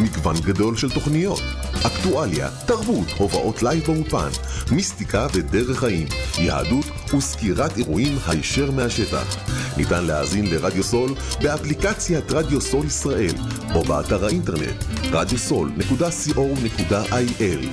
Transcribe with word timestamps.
מגוון 0.00 0.36
גדול 0.40 0.76
של 0.76 0.90
תוכניות, 0.90 1.42
אקטואליה, 1.86 2.48
תרבות, 2.66 3.06
הובאות 3.18 3.62
לייב 3.62 3.84
באופן, 3.86 4.28
מיסטיקה 4.70 5.26
ודרך 5.34 5.78
חיים, 5.78 6.06
יהדות 6.38 6.86
וסקירת 7.14 7.76
אירועים 7.76 8.18
הישר 8.26 8.70
מהשטח. 8.70 9.36
ניתן 9.76 10.04
להאזין 10.04 10.46
לרדיו 10.46 10.82
סול 10.82 11.14
באפליקציית 11.42 12.32
רדיו 12.32 12.60
סול 12.60 12.86
ישראל, 12.86 13.34
או 13.74 13.82
באתר 13.82 14.24
האינטרנט 14.24 14.84
radiosol.co.il 15.02 17.66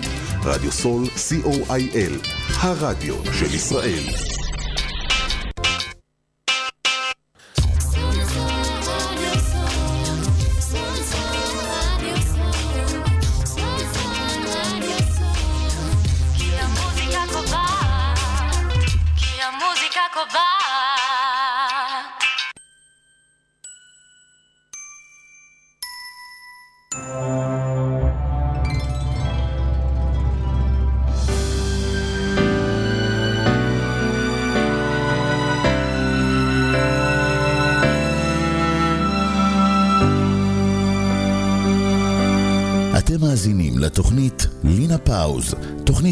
רדיו 0.43 0.71
סול 0.71 1.05
co.il, 1.05 2.27
הרדיו 2.59 3.15
של 3.33 3.55
ישראל. 3.55 4.34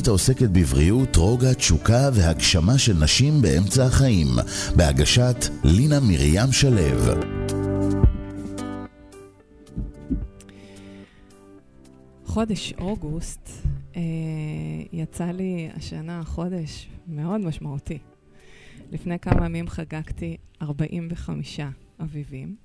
תוכנית 0.03 0.07
העוסקת 0.07 0.49
בבריאות, 0.49 1.15
רוגע, 1.15 1.53
תשוקה 1.53 2.09
והגשמה 2.13 2.77
של 2.77 2.93
נשים 3.03 3.41
באמצע 3.41 3.85
החיים, 3.85 4.27
בהגשת 4.75 5.35
לינה 5.63 5.99
מרים 5.99 6.51
שלו. 6.51 7.13
חודש 12.25 12.73
אוגוסט 12.73 13.49
אה, 13.95 14.01
יצא 14.91 15.25
לי 15.25 15.69
השנה 15.75 16.23
חודש 16.25 16.89
מאוד 17.07 17.41
משמעותי. 17.41 17.99
לפני 18.91 19.19
כמה 19.19 19.45
ימים 19.45 19.67
חגגתי 19.67 20.37
45 20.61 21.59
אביבים, 21.99 22.55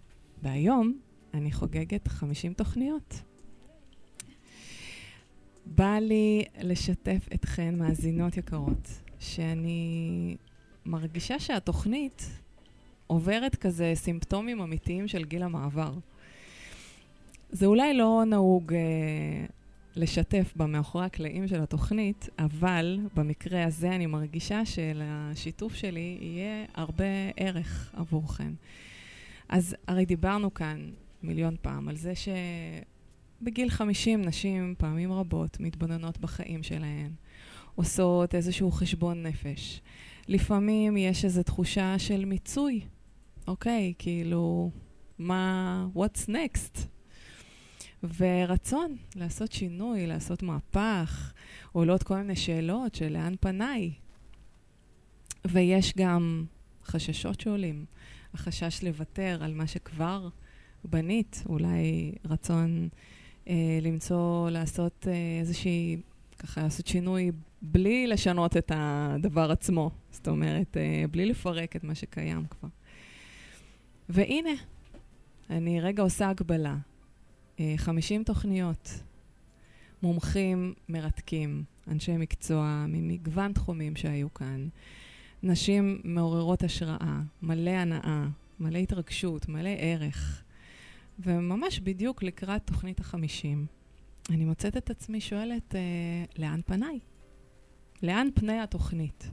והיום 0.43 0.93
אני 1.35 1.53
חוגגת 1.53 2.09
50 2.09 2.53
תוכניות. 2.53 3.28
בא 5.79 5.99
לי 5.99 6.45
לשתף 6.63 7.29
אתכן, 7.35 7.75
מאזינות 7.79 8.37
יקרות, 8.37 9.03
שאני 9.19 10.37
מרגישה 10.87 11.39
שהתוכנית 11.39 12.31
עוברת 13.07 13.57
כזה 13.57 13.93
סימפטומים 13.95 14.61
אמיתיים 14.61 15.09
של 15.09 15.25
גיל 15.25 15.43
המעבר. 15.43 15.93
זה 17.51 17.67
אולי 17.67 17.95
לא 17.95 18.23
נהוג 18.27 18.73
אה, 18.73 18.79
לשתף 19.97 20.53
במאחורי 20.57 21.05
הקלעים 21.05 21.49
של 21.49 21.61
התוכנית, 21.61 22.29
אבל 22.39 22.99
במקרה 23.15 23.65
הזה 23.65 23.95
אני 23.95 24.07
מרגישה 24.07 24.63
שלשיתוף 24.65 25.75
שלי 25.75 26.19
יהיה 26.21 26.65
הרבה 26.75 27.05
ערך 27.37 27.95
עבורכם. 27.97 28.53
אז 29.49 29.77
הרי 29.89 30.05
דיברנו 30.05 30.55
כאן 30.55 30.91
מיליון 31.23 31.57
פעם 31.63 31.89
על 31.89 31.97
זה 31.97 32.13
שבגיל 33.41 33.71
50 33.71 34.23
נשים 34.23 34.75
פעמים 34.79 35.13
רבות 35.13 35.61
מתבוננות 35.61 36.19
בחיים 36.19 36.63
שלהן, 36.63 37.13
עושות 37.75 38.35
איזשהו 38.35 38.71
חשבון 38.71 39.23
נפש. 39.23 39.81
לפעמים 40.29 40.97
יש 40.97 41.25
איזו 41.25 41.43
תחושה 41.43 41.99
של 41.99 42.25
מיצוי, 42.25 42.81
אוקיי, 43.47 43.95
כאילו, 43.99 44.71
מה, 45.19 45.87
what's 45.95 46.29
next? 46.29 46.79
ורצון 48.19 48.97
לעשות 49.17 49.53
שינוי, 49.53 50.07
לעשות 50.07 50.43
מהפך, 50.43 51.33
עולות 51.73 52.03
כל 52.03 52.17
מיני 52.17 52.37
שאלות 52.37 52.95
של 52.95 53.13
לאן 53.13 53.35
פניי. 53.41 53.93
ויש 55.45 55.93
גם 55.97 56.45
חששות 56.85 57.41
שעולים. 57.41 57.85
החשש 58.35 58.85
לוותר 58.85 59.39
על 59.41 59.55
מה 59.55 59.67
שכבר 59.67 60.29
בנית, 60.85 61.43
אולי 61.47 62.13
רצון 62.25 62.89
למצוא, 63.83 64.51
לעשות 64.51 65.07
אה, 65.11 65.41
איזושהי, 65.41 65.97
ככה 66.39 66.63
לעשות 66.63 66.87
שינוי 66.87 67.31
בלי 67.63 68.07
לשנות 68.07 68.57
את 68.57 68.73
הדבר 68.75 69.51
עצמו. 69.51 69.91
זאת 70.11 70.29
אומרת, 70.29 70.77
אה, 70.77 71.05
בלי 71.11 71.27
לפרק 71.27 71.77
את 71.77 71.85
מה 71.85 71.95
שקיים 71.95 72.45
כבר. 72.51 72.69
והנה, 74.09 74.51
אני 75.51 75.81
רגע 75.81 76.03
עושה 76.03 76.29
הגבלה. 76.29 76.77
אה, 77.61 77.75
50 77.77 78.25
תוכניות, 78.25 79.01
מומחים 80.03 80.75
מרתקים, 80.89 81.65
אנשי 81.89 82.17
מקצוע 82.17 82.85
ממגוון 82.89 83.53
תחומים 83.53 83.97
שהיו 83.97 84.35
כאן, 84.35 84.69
נשים 85.43 86.01
מעוררות 86.05 86.63
השראה, 86.63 87.21
מלא 87.43 87.71
הנאה, 87.71 88.27
מלא 88.61 88.79
התרגשות, 88.79 89.49
מלא 89.49 89.71
ערך. 89.79 90.43
וממש 91.19 91.81
בדיוק 91.81 92.23
לקראת 92.23 92.67
תוכנית 92.67 93.01
החמישים, 93.01 93.67
אני 94.31 94.45
מוצאת 94.45 94.77
את 94.77 94.91
עצמי 94.91 95.21
שואלת, 95.21 95.75
אה, 95.75 95.81
לאן 96.39 96.61
פניי? 96.67 96.99
לאן 98.03 98.29
פני 98.35 98.61
התוכנית? 98.61 99.31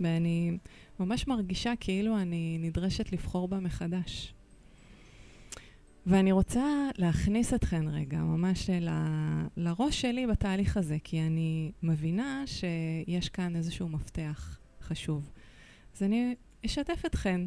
ואני 0.00 0.58
ממש 1.00 1.28
מרגישה 1.28 1.72
כאילו 1.80 2.18
אני 2.18 2.58
נדרשת 2.60 3.12
לבחור 3.12 3.48
בה 3.48 3.60
מחדש. 3.60 4.34
ואני 6.06 6.32
רוצה 6.32 6.88
להכניס 6.98 7.54
אתכן 7.54 7.88
רגע 7.88 8.18
ממש 8.18 8.70
ל, 8.70 8.88
לראש 9.56 10.00
שלי 10.00 10.26
בתהליך 10.26 10.76
הזה, 10.76 10.96
כי 11.04 11.20
אני 11.20 11.72
מבינה 11.82 12.44
שיש 12.46 13.28
כאן 13.28 13.56
איזשהו 13.56 13.88
מפתח 13.88 14.58
חשוב. 14.80 15.30
אז 15.96 16.02
אני 16.02 16.34
אשתף 16.66 17.02
אתכן, 17.06 17.40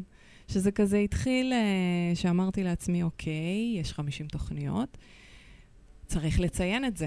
שזה 0.48 0.70
כזה 0.70 0.98
התחיל, 0.98 1.52
אה, 1.52 2.14
שאמרתי 2.14 2.62
לעצמי, 2.62 3.02
אוקיי, 3.02 3.76
יש 3.80 3.92
50 3.92 4.26
תוכניות, 4.26 4.98
צריך 6.06 6.40
לציין 6.40 6.84
את 6.84 6.96
זה, 6.96 7.06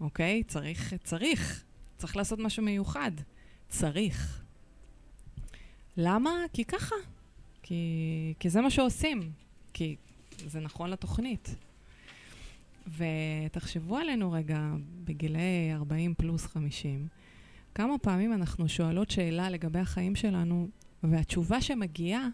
אוקיי? 0.00 0.42
צריך, 0.42 0.94
צריך, 1.04 1.64
צריך 1.96 2.16
לעשות 2.16 2.38
משהו 2.38 2.62
מיוחד. 2.62 3.10
צריך. 3.68 4.44
למה? 5.96 6.30
כי 6.52 6.64
ככה. 6.64 6.94
כי, 7.62 8.34
כי 8.38 8.50
זה 8.50 8.60
מה 8.60 8.70
שעושים. 8.70 9.30
כי 9.72 9.96
זה 10.46 10.60
נכון 10.60 10.90
לתוכנית. 10.90 11.56
ותחשבו 12.96 13.96
עלינו 13.96 14.32
רגע, 14.32 14.60
בגילאי 15.04 15.72
40 15.72 16.14
פלוס 16.14 16.46
50, 16.46 17.08
כמה 17.74 17.98
פעמים 17.98 18.32
אנחנו 18.32 18.68
שואלות 18.68 19.10
שאלה 19.10 19.50
לגבי 19.50 19.78
החיים 19.78 20.16
שלנו, 20.16 20.68
והתשובה 21.02 21.60
שמגיעה, 21.60 22.28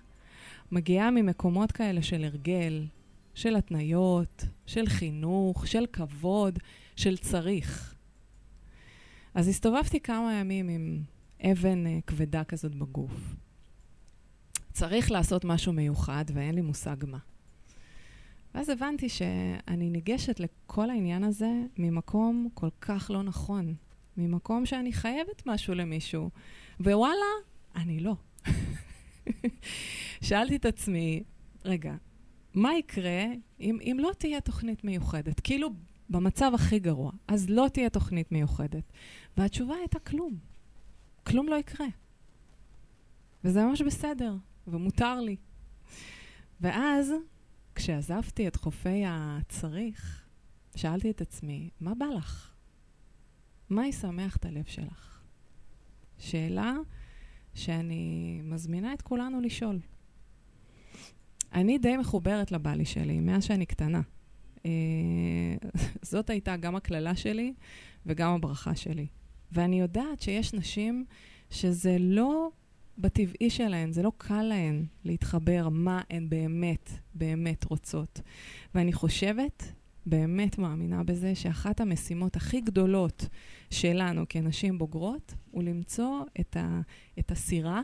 מגיעה 0.72 1.10
ממקומות 1.10 1.72
כאלה 1.72 2.02
של 2.02 2.25
הרגל, 2.25 2.87
של 3.34 3.56
התניות, 3.56 4.44
של 4.66 4.87
חינוך, 4.87 5.66
של 5.66 5.87
כבוד, 5.93 6.58
של 6.96 7.16
צריך. 7.16 7.94
אז 9.34 9.49
הסתובבתי 9.49 10.00
כמה 10.00 10.34
ימים 10.34 10.69
עם 10.69 11.02
אבן 11.52 11.87
אה, 11.87 11.99
כבדה 12.06 12.44
כזאת 12.44 12.75
בגוף. 12.75 13.34
צריך 14.72 15.11
לעשות 15.11 15.44
משהו 15.44 15.72
מיוחד 15.72 16.25
ואין 16.34 16.55
לי 16.55 16.61
מושג 16.61 16.96
מה. 17.06 17.19
ואז 18.55 18.69
הבנתי 18.69 19.08
שאני 19.08 19.90
ניגשת 19.90 20.40
לכל 20.40 20.90
העניין 20.90 21.25
הזה 21.25 21.50
ממקום 21.78 22.49
כל 22.55 22.69
כך 22.81 23.10
לא 23.10 23.22
נכון. 23.22 23.75
ממקום 24.17 24.67
שאני 24.67 24.93
חייבת 24.93 25.43
משהו 25.46 25.75
למישהו, 25.75 26.31
ווואלה, 26.81 27.32
אני 27.76 28.00
לא. 28.00 28.14
שאלתי 30.26 30.56
את 30.56 30.65
עצמי, 30.65 31.23
רגע, 31.65 31.94
מה 32.55 32.75
יקרה 32.75 33.25
אם, 33.61 33.79
אם 33.81 33.97
לא 34.00 34.11
תהיה 34.19 34.41
תוכנית 34.41 34.85
מיוחדת? 34.85 35.41
כאילו, 35.41 35.71
במצב 36.11 36.53
הכי 36.55 36.79
גרוע, 36.79 37.12
אז 37.29 37.50
לא 37.50 37.67
תהיה 37.73 37.91
תוכנית 37.91 38.32
מיוחדת. 38.32 38.93
והתשובה 39.37 39.75
הייתה 39.75 39.99
כלום. 39.99 40.38
כלום 41.26 41.49
לא 41.49 41.56
יקרה. 41.56 41.87
וזה 43.44 43.65
ממש 43.65 43.82
בסדר, 43.82 44.35
ומותר 44.67 45.21
לי. 45.21 45.37
ואז, 46.61 47.12
כשעזבתי 47.75 48.49
את 48.49 48.56
חופי 48.56 49.03
הצריך, 49.06 50.25
שאלתי 50.77 51.11
את 51.11 51.20
עצמי, 51.20 51.70
מה 51.81 51.94
בא 51.94 52.06
לך? 52.06 52.55
מה 53.70 53.87
ישמח 53.87 54.37
את 54.37 54.44
הלב 54.44 54.65
שלך? 54.65 55.23
שאלה 56.19 56.75
שאני 57.55 58.41
מזמינה 58.45 58.93
את 58.93 59.03
כולנו 59.03 59.41
לשאול. 59.41 59.79
אני 61.53 61.79
די 61.79 61.97
מחוברת 61.97 62.53
לבעלי 62.53 62.85
שלי 62.85 63.21
מאז 63.21 63.45
שאני 63.45 63.67
קטנה. 63.67 64.01
אה, 64.67 64.71
זאת 66.03 66.31
הייתה 66.31 66.56
גם 66.56 66.77
הקללה 66.77 67.17
שלי 67.17 67.53
וגם 68.06 68.33
הברכה 68.35 68.77
שלי. 68.77 69.06
ואני 69.53 69.81
יודעת 69.81 70.21
שיש 70.21 70.55
נשים 70.55 71.05
שזה 71.51 71.97
לא 72.01 72.51
בטבעי 72.99 73.51
שלהן, 73.51 73.93
זה 73.93 74.03
לא 74.03 74.12
קל 74.17 74.43
להן 74.43 74.85
להתחבר 75.05 75.69
מה 75.69 76.01
הן 76.11 76.29
באמת, 76.29 76.91
באמת 77.15 77.65
רוצות. 77.65 78.21
ואני 78.75 78.93
חושבת, 78.93 79.73
באמת 80.06 80.59
מאמינה 80.59 81.03
בזה, 81.03 81.35
שאחת 81.35 81.81
המשימות 81.81 82.37
הכי 82.37 82.61
גדולות 82.61 83.29
שלנו 83.71 84.25
כנשים 84.29 84.79
בוגרות, 84.79 85.35
הוא 85.51 85.62
למצוא 85.62 86.23
את, 86.41 86.56
ה, 86.56 86.81
את 87.19 87.31
הסירה 87.31 87.81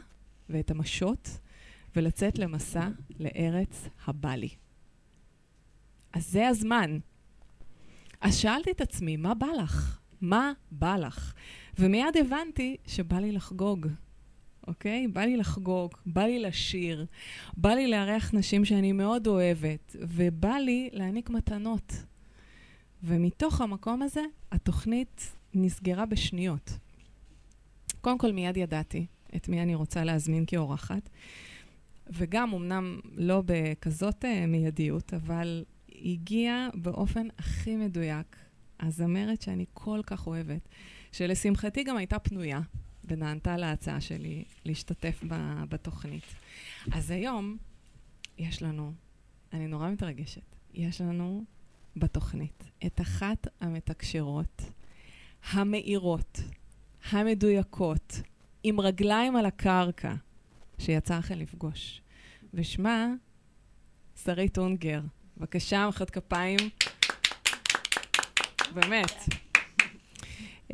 ואת 0.49 0.71
המשות 0.71 1.39
ולצאת 1.97 2.39
למסע 2.39 2.89
לארץ 3.19 3.89
הבלי. 4.07 4.49
אז 6.13 6.31
זה 6.31 6.49
הזמן. 6.49 6.99
אז 8.21 8.37
שאלתי 8.37 8.71
את 8.71 8.81
עצמי, 8.81 9.17
מה 9.17 9.35
בא 9.35 9.47
לך? 9.63 10.01
מה 10.21 10.53
בא 10.71 10.97
לך? 10.97 11.35
ומיד 11.79 12.17
הבנתי 12.21 12.77
שבא 12.87 13.19
לי 13.19 13.33
לחגוג, 13.33 13.87
אוקיי? 14.67 15.09
בא 15.09 15.21
לי 15.21 15.37
לחגוג, 15.37 15.95
בא 16.07 16.23
לי 16.23 16.39
לשיר, 16.39 17.07
בא 17.57 17.71
לי 17.71 17.89
לארח 17.89 18.35
נשים 18.35 18.65
שאני 18.65 18.93
מאוד 18.93 19.27
אוהבת, 19.27 19.97
ובא 20.01 20.55
לי 20.55 20.91
להעניק 20.93 21.31
מתנות. 21.31 21.93
ומתוך 23.03 23.61
המקום 23.61 24.03
הזה, 24.03 24.23
התוכנית 24.53 25.37
נסגרה 25.55 26.07
בשניות. 26.07 26.79
קודם 28.01 28.19
כל, 28.19 28.33
מיד 28.33 28.57
ידעתי 28.57 29.07
את 29.37 29.49
מי 29.49 29.63
אני 29.63 29.75
רוצה 29.75 30.05
להזמין 30.05 30.45
כאורחת, 30.47 31.09
וגם, 32.07 32.55
אמנם 32.55 33.01
לא 33.15 33.43
בכזאת 33.47 34.25
uh, 34.25 34.47
מיידיות, 34.47 35.15
אבל 35.15 35.65
הגיעה 36.05 36.69
באופן 36.75 37.27
הכי 37.39 37.77
מדויק 37.77 38.37
הזמרת 38.81 39.43
שאני 39.43 39.65
כל 39.73 40.01
כך 40.07 40.27
אוהבת, 40.27 40.69
שלשמחתי 41.13 41.83
גם 41.83 41.97
הייתה 41.97 42.19
פנויה, 42.19 42.61
ונענתה 43.05 43.57
להצעה 43.57 44.01
שלי 44.01 44.45
להשתתף 44.65 45.25
בתוכנית. 45.69 46.25
אז 46.93 47.11
היום 47.11 47.57
יש 48.39 48.63
לנו, 48.63 48.93
אני 49.53 49.67
נורא 49.67 49.91
מתרגשת, 49.91 50.57
יש 50.75 51.01
לנו 51.01 51.45
בתוכנית 51.97 52.65
את 52.87 53.01
אחת 53.01 53.47
המתקשרות 53.61 54.63
המאירות, 55.49 56.41
המדויקות, 57.11 58.21
עם 58.63 58.81
רגליים 58.81 59.37
על 59.37 59.47
הקרקע, 59.47 60.15
שיצא 60.79 61.19
לכם 61.19 61.39
לפגוש. 61.39 62.01
ושמה 62.55 63.07
שרית 64.25 64.59
אונגר. 64.59 65.01
בבקשה, 65.37 65.89
מחיאות 65.89 66.11
כפיים. 66.11 66.59
באמת. 68.75 69.13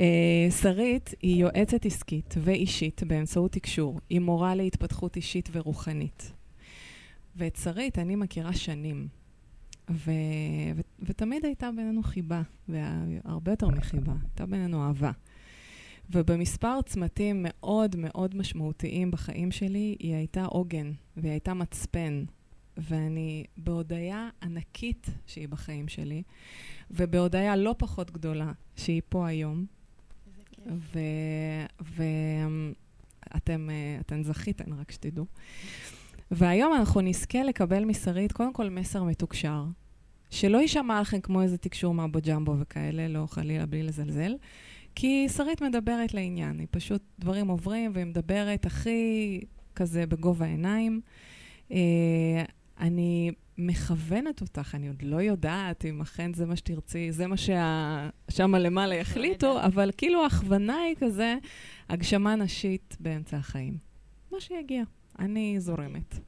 אה, 0.01 0.49
שרית 0.61 1.15
היא 1.23 1.37
יועצת 1.37 1.87
עסקית 1.87 2.35
ואישית 2.39 3.03
באמצעות 3.03 3.53
תקשור. 3.53 4.01
היא 4.11 4.21
מורה 4.21 4.55
להתפתחות 4.55 5.17
אישית 5.17 5.49
ורוחנית. 5.53 6.33
ואת 7.37 7.57
שרית 7.57 7.99
אני 7.99 8.17
מכירה 8.17 8.53
שנים. 8.53 9.09
ו... 9.91 10.11
ו... 10.77 10.81
ותמיד 11.01 11.45
הייתה 11.45 11.71
בינינו 11.77 12.03
חיבה, 12.03 12.43
והרבה 12.69 13.53
יותר 13.53 13.69
מחיבה, 13.69 14.13
הייתה 14.23 14.47
בינינו 14.47 14.87
אהבה. 14.87 15.11
ובמספר 16.11 16.83
צמתים 16.83 17.47
מאוד 17.49 17.97
מאוד 17.97 18.37
משמעותיים 18.37 19.11
בחיים 19.11 19.51
שלי, 19.51 19.97
היא 19.99 20.15
הייתה 20.15 20.45
עוגן, 20.45 20.93
והיא 21.17 21.31
הייתה 21.31 21.55
מצפן. 21.55 22.25
ואני 22.77 23.45
בהודיה 23.57 24.29
ענקית 24.43 25.07
שהיא 25.27 25.49
בחיים 25.49 25.89
שלי, 25.89 26.23
ובהודיה 26.91 27.57
לא 27.57 27.75
פחות 27.79 28.11
גדולה 28.11 28.53
שהיא 28.77 29.03
פה 29.09 29.27
היום. 29.27 29.67
ואתם 33.35 33.69
ו... 34.11 34.23
זכיתן, 34.23 34.73
רק 34.73 34.93
שתדעו. 34.93 35.27
והיום 36.31 36.75
אנחנו 36.75 37.01
נזכה 37.01 37.43
לקבל 37.43 37.85
משרית, 37.85 38.33
קודם 38.33 38.53
כל 38.53 38.71
מסר 38.71 39.05
מתוקשר, 39.05 39.65
שלא 40.31 40.59
יישמע 40.59 41.01
לכם 41.01 41.21
כמו 41.21 41.43
איזה 41.43 41.59
תקשור 41.59 41.95
מהבו 41.95 42.19
ג'מבו 42.27 42.55
וכאלה, 42.61 43.09
לא 43.09 43.27
חלילה 43.27 43.67
בלי 43.67 43.83
לזלזל, 43.83 44.35
כי 44.95 45.29
שרית 45.29 45.63
מדברת 45.63 46.15
לעניין, 46.15 46.59
היא 46.59 46.67
פשוט, 46.71 47.03
דברים 47.19 47.49
עוברים 47.49 47.91
והיא 47.95 48.07
מדברת 48.07 48.67
הכי 48.67 49.41
כזה 49.75 50.07
בגובה 50.07 50.47
העיניים. 50.47 51.01
Uh, 51.69 51.75
אני 52.81 53.31
מכוונת 53.59 54.41
אותך, 54.41 54.75
אני 54.75 54.89
עוד 54.89 55.03
לא 55.03 55.17
יודעת 55.17 55.85
אם 55.85 56.01
אכן 56.01 56.35
זה 56.35 56.47
מה 56.47 56.57
שתרצי, 56.57 57.13
זה 57.13 57.27
מה 57.27 57.37
ששם 57.37 58.55
למעלה 58.55 58.95
יחליטו, 58.95 59.61
אבל 59.63 59.91
כאילו 59.97 60.23
ההכוונה 60.23 60.77
היא 60.77 60.97
כזה 60.99 61.37
הגשמה 61.89 62.37
נשית 62.37 62.97
באמצע 63.01 63.37
החיים. 63.37 63.79
מה 64.33 64.41
שיגיע, 64.41 64.83
אני 65.19 65.61
זורמת. 65.61 66.19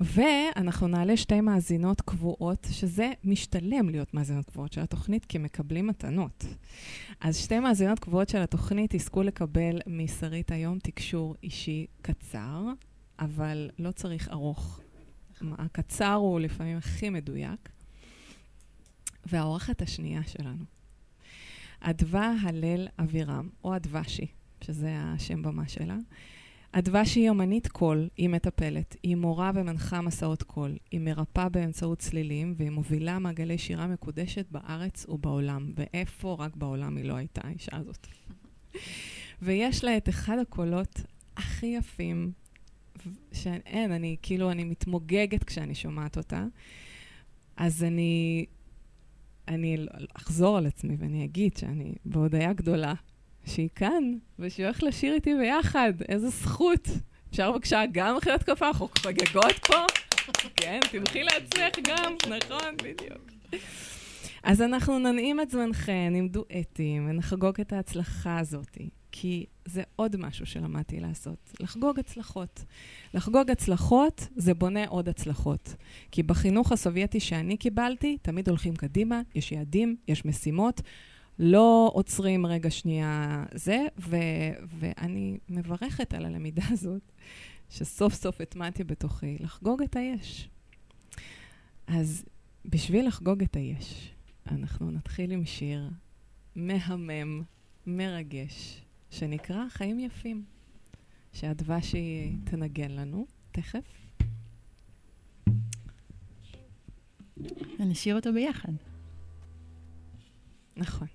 ואנחנו 0.00 0.88
נעלה 0.88 1.16
שתי 1.16 1.40
מאזינות 1.40 2.00
קבועות, 2.00 2.66
שזה 2.70 3.12
משתלם 3.24 3.88
להיות 3.88 4.14
מאזינות 4.14 4.50
קבועות 4.50 4.72
של 4.72 4.80
התוכנית, 4.80 5.24
כי 5.24 5.38
מקבלים 5.38 5.86
מתנות. 5.86 6.44
אז 7.20 7.36
שתי 7.36 7.58
מאזינות 7.58 7.98
קבועות 7.98 8.28
של 8.28 8.38
התוכנית 8.38 8.94
יזכו 8.94 9.22
לקבל 9.22 9.80
משרית 9.86 10.52
היום 10.52 10.78
תקשור 10.78 11.34
אישי 11.42 11.86
קצר, 12.02 12.64
אבל 13.18 13.70
לא 13.78 13.90
צריך 13.92 14.28
ארוך. 14.28 14.80
הקצר 15.40 16.12
הוא 16.12 16.40
לפעמים 16.40 16.76
הכי 16.76 17.10
מדויק. 17.10 17.68
והאורחת 19.26 19.82
השנייה 19.82 20.22
שלנו, 20.24 20.64
אדווה 21.80 22.34
הלל 22.42 22.88
אבירם, 22.98 23.48
או 23.64 23.76
אדוושי, 23.76 24.26
שזה 24.60 24.96
השם 24.96 25.42
במה 25.42 25.68
שלה. 25.68 25.96
אדוושי 26.72 27.20
היא 27.20 27.30
אומנית 27.30 27.68
קול, 27.68 28.08
היא 28.16 28.28
מטפלת, 28.28 28.96
היא 29.02 29.16
מורה 29.16 29.50
ומנחה 29.54 30.00
מסעות 30.00 30.42
קול, 30.42 30.76
היא 30.90 31.00
מרפאה 31.00 31.48
באמצעות 31.48 31.98
צלילים, 31.98 32.54
והיא 32.56 32.70
מובילה 32.70 33.18
מעגלי 33.18 33.58
שירה 33.58 33.86
מקודשת 33.86 34.46
בארץ 34.50 35.06
ובעולם. 35.08 35.72
ואיפה 35.76 36.36
רק 36.38 36.56
בעולם 36.56 36.96
היא 36.96 37.04
לא 37.04 37.14
הייתה, 37.14 37.40
האישה 37.44 37.76
הזאת. 37.76 38.06
ויש 39.42 39.84
לה 39.84 39.96
את 39.96 40.08
אחד 40.08 40.38
הקולות 40.38 41.00
הכי 41.36 41.66
יפים, 41.66 42.32
שאין, 43.32 43.92
אני 43.92 44.16
כאילו, 44.22 44.50
אני 44.50 44.64
מתמוגגת 44.64 45.44
כשאני 45.44 45.74
שומעת 45.74 46.16
אותה. 46.16 46.46
אז 47.56 47.84
אני, 47.84 48.46
אני 49.48 49.76
אחזור 50.14 50.58
על 50.58 50.66
עצמי 50.66 50.96
ואני 50.98 51.24
אגיד 51.24 51.56
שאני 51.56 51.94
בהודיה 52.04 52.52
גדולה 52.52 52.94
שהיא 53.46 53.68
כאן, 53.74 54.04
ושהיא 54.38 54.66
הולכת 54.66 54.82
לשיר 54.82 55.14
איתי 55.14 55.34
ביחד. 55.34 55.92
איזה 56.08 56.28
זכות. 56.28 56.88
אפשר 57.30 57.52
בבקשה 57.52 57.82
גם 57.92 58.16
אחרי 58.16 58.32
התקפה, 58.32 58.68
אנחנו 58.68 58.88
חוגגות 58.88 59.58
פה? 59.66 59.84
כן, 60.56 60.80
תמחי 60.90 61.22
לעצמך 61.22 61.88
גם, 61.88 62.14
נכון, 62.28 62.76
בדיוק. 62.82 63.30
אז 64.42 64.62
אנחנו 64.62 64.98
ננעים 64.98 65.40
את 65.40 65.50
זמנכן 65.50 66.12
עם 66.16 66.28
דואטים 66.28 67.06
ונחגוג 67.10 67.60
את 67.60 67.72
ההצלחה 67.72 68.38
הזאת, 68.38 68.78
כי 69.12 69.46
זה 69.64 69.82
עוד 69.96 70.16
משהו 70.16 70.46
שלמדתי 70.46 71.00
לעשות, 71.00 71.52
לחגוג 71.60 71.98
הצלחות. 71.98 72.64
לחגוג 73.14 73.50
הצלחות 73.50 74.26
זה 74.36 74.54
בונה 74.54 74.86
עוד 74.86 75.08
הצלחות. 75.08 75.74
כי 76.10 76.22
בחינוך 76.22 76.72
הסובייטי 76.72 77.20
שאני 77.20 77.56
קיבלתי, 77.56 78.16
תמיד 78.22 78.48
הולכים 78.48 78.76
קדימה, 78.76 79.20
יש 79.34 79.52
יעדים, 79.52 79.96
יש 80.08 80.24
משימות, 80.24 80.80
לא 81.42 81.90
עוצרים 81.94 82.46
רגע 82.46 82.70
שנייה 82.70 83.44
זה, 83.54 83.86
ו- 83.98 84.16
ואני 84.78 85.38
מברכת 85.48 86.14
על 86.14 86.24
הלמידה 86.24 86.62
הזאת, 86.72 87.12
שסוף 87.70 88.14
סוף 88.14 88.40
הטמעתי 88.40 88.84
בתוכי, 88.84 89.36
לחגוג 89.40 89.82
את 89.82 89.96
היש. 89.96 90.48
אז 91.86 92.24
בשביל 92.64 93.06
לחגוג 93.06 93.42
את 93.42 93.56
היש, 93.56 94.12
אנחנו 94.50 94.90
נתחיל 94.90 95.32
עם 95.32 95.44
שיר 95.44 95.90
מהמם, 96.56 97.42
מרגש, 97.86 98.82
שנקרא 99.10 99.68
חיים 99.68 100.00
יפים, 100.00 100.44
שהדבשי 101.32 102.36
תנגן 102.44 102.90
לנו 102.90 103.26
תכף. 103.52 104.10
ונשאיר 107.78 108.16
אותו 108.16 108.32
ביחד. 108.32 108.72
נכון. 110.76 111.08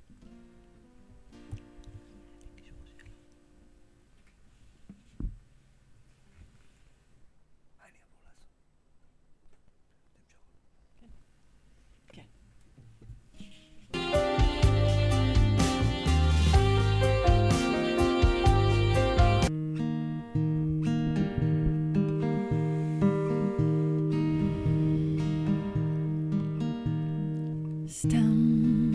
סתם. 28.08 28.92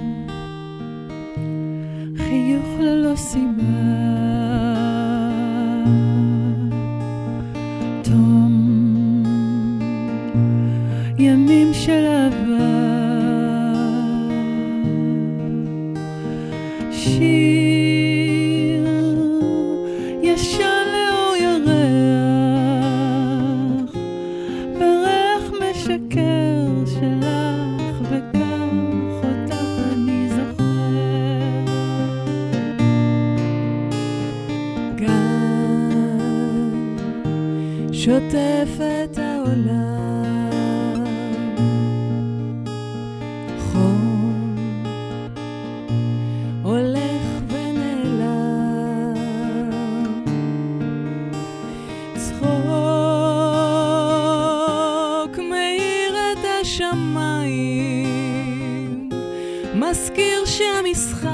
חיוך 2.17 2.67
ללא 2.81 3.17
סיבה. 3.17 3.41
תום. 8.03 8.55
ימים 11.19 11.75
של 11.75 12.05
אהבה 12.07 12.50
שמיים, 56.81 58.09
מזכיר 59.75 60.45
שהמשחק 60.45 61.30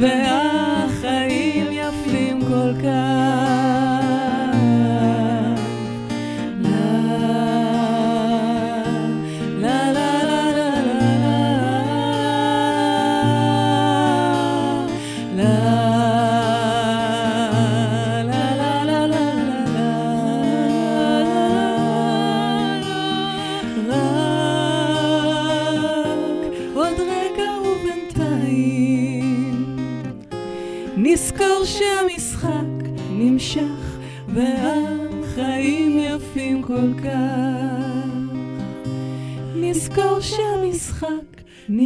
ואז 0.00 0.83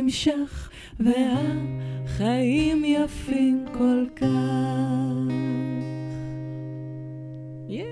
נמשך 0.08 0.70
והחיים 1.00 2.84
יפים 2.84 3.66
כל 3.78 4.06
כך. 4.16 4.26
ייי, 7.68 7.86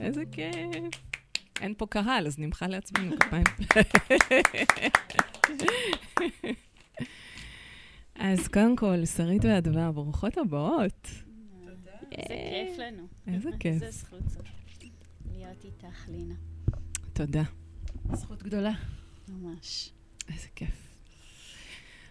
איזה 0.00 0.22
כיף. 0.32 0.54
אין 1.60 1.74
פה 1.78 1.86
קהל, 1.86 2.26
אז 2.26 2.38
נמחא 2.38 2.64
לעצמנו 2.64 3.16
כפיים. 3.20 3.44
אז 8.14 8.48
קודם 8.48 8.76
כל, 8.76 9.04
שרית 9.04 9.44
ואדווה, 9.44 9.92
ברוכות 9.92 10.38
הבאות. 10.38 11.08
איזה 12.12 12.34
כיף 12.34 12.78
לנו. 12.78 13.06
איזה 13.26 13.50
כיף. 13.60 13.82
איזה 13.82 13.90
זכות 13.90 14.28
זאת. 14.28 14.44
להיות 15.32 15.64
איתך, 15.64 16.08
לינה. 16.08 16.34
תודה. 17.12 17.42
זכות 18.12 18.42
גדולה. 18.42 18.72
ממש. 19.28 19.90
איזה 20.32 20.46
כיף. 20.54 20.88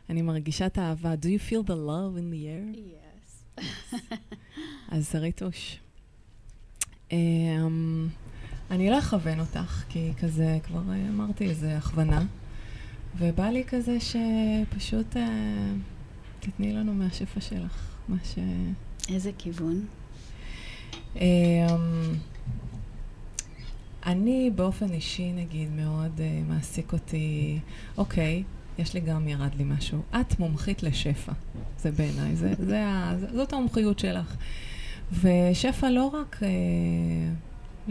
אני 0.10 0.22
מרגישה 0.22 0.65
את 0.65 0.77
האהבה. 0.77 1.13
Do 1.13 1.25
you 1.25 1.50
feel 1.50 1.67
the 1.67 1.75
love 1.75 2.17
in 2.17 2.34
the 2.34 2.43
air? 2.43 2.77
יס. 2.77 3.63
אז 4.91 5.10
שריתוש. 5.12 5.79
אמ, 7.12 8.08
אני 8.72 8.89
לא 8.89 9.00
אכוון 9.00 9.39
אותך, 9.39 9.84
כי 9.89 10.12
כזה, 10.22 10.58
כבר 10.63 10.82
אה, 10.91 11.10
אמרתי, 11.10 11.50
איזה 11.50 11.77
הכוונה. 11.77 12.25
ובא 13.17 13.50
לי 13.50 13.63
כזה 13.67 13.98
שפשוט 14.00 15.17
אה, 15.17 15.74
תתני 16.39 16.74
לנו 16.74 16.93
מהשפע 16.93 17.41
שלך, 17.41 17.98
מה 18.08 18.17
ש... 18.24 18.36
איזה 19.10 19.32
כיוון? 19.38 19.86
אמ, 21.15 21.22
אני 24.06 24.52
באופן 24.56 24.92
אישי, 24.92 25.32
נגיד, 25.34 25.70
מאוד 25.72 26.12
uh, 26.18 26.22
מעסיק 26.50 26.94
אותי, 26.94 27.60
אוקיי, 27.98 28.44
יש 28.78 28.94
לי 28.94 29.00
גם 29.00 29.28
ירד 29.28 29.56
לי 29.56 29.64
משהו. 29.64 30.02
את 30.22 30.40
מומחית 30.40 30.84
לשפע, 30.84 31.32
זה 31.80 31.92
בעיניי, 31.92 32.36
זה, 32.36 32.54
זה 32.60 32.86
ה, 32.88 33.14
זה- 33.20 33.28
זאת 33.36 33.54
המומחיות 33.54 34.00
שלך. 34.00 34.36
ושפע 35.12 35.90
לא 35.90 36.06
רק, 36.08 36.38
uh, 36.40 36.46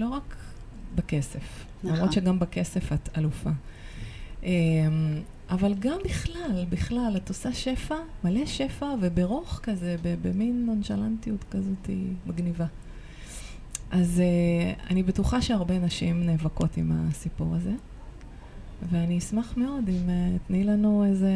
לא 0.00 0.08
רק 0.08 0.36
בכסף, 0.94 1.64
נכון. 1.84 1.96
למרות 1.96 2.12
שגם 2.12 2.38
בכסף 2.38 2.92
את 2.92 3.18
אלופה. 3.18 3.50
Um, 4.42 4.44
אבל 5.50 5.74
גם 5.78 5.98
בכלל, 6.04 6.64
בכלל, 6.68 7.12
את 7.16 7.28
עושה 7.28 7.52
שפע, 7.52 7.94
מלא 8.24 8.46
שפע, 8.46 8.86
וברוך 9.00 9.60
כזה, 9.62 9.96
במין 10.22 10.66
נונשלנטיות 10.66 11.44
כזאת 11.50 11.90
מגניבה. 12.26 12.66
אז 13.92 14.22
uh, 14.22 14.90
אני 14.90 15.02
בטוחה 15.02 15.42
שהרבה 15.42 15.78
נשים 15.78 16.26
נאבקות 16.26 16.76
עם 16.76 16.92
הסיפור 16.92 17.54
הזה, 17.54 17.72
ואני 18.90 19.18
אשמח 19.18 19.56
מאוד 19.56 19.88
אם 19.88 20.10
אה, 20.10 20.36
תני 20.46 20.64
לנו 20.64 21.04
איזה 21.04 21.32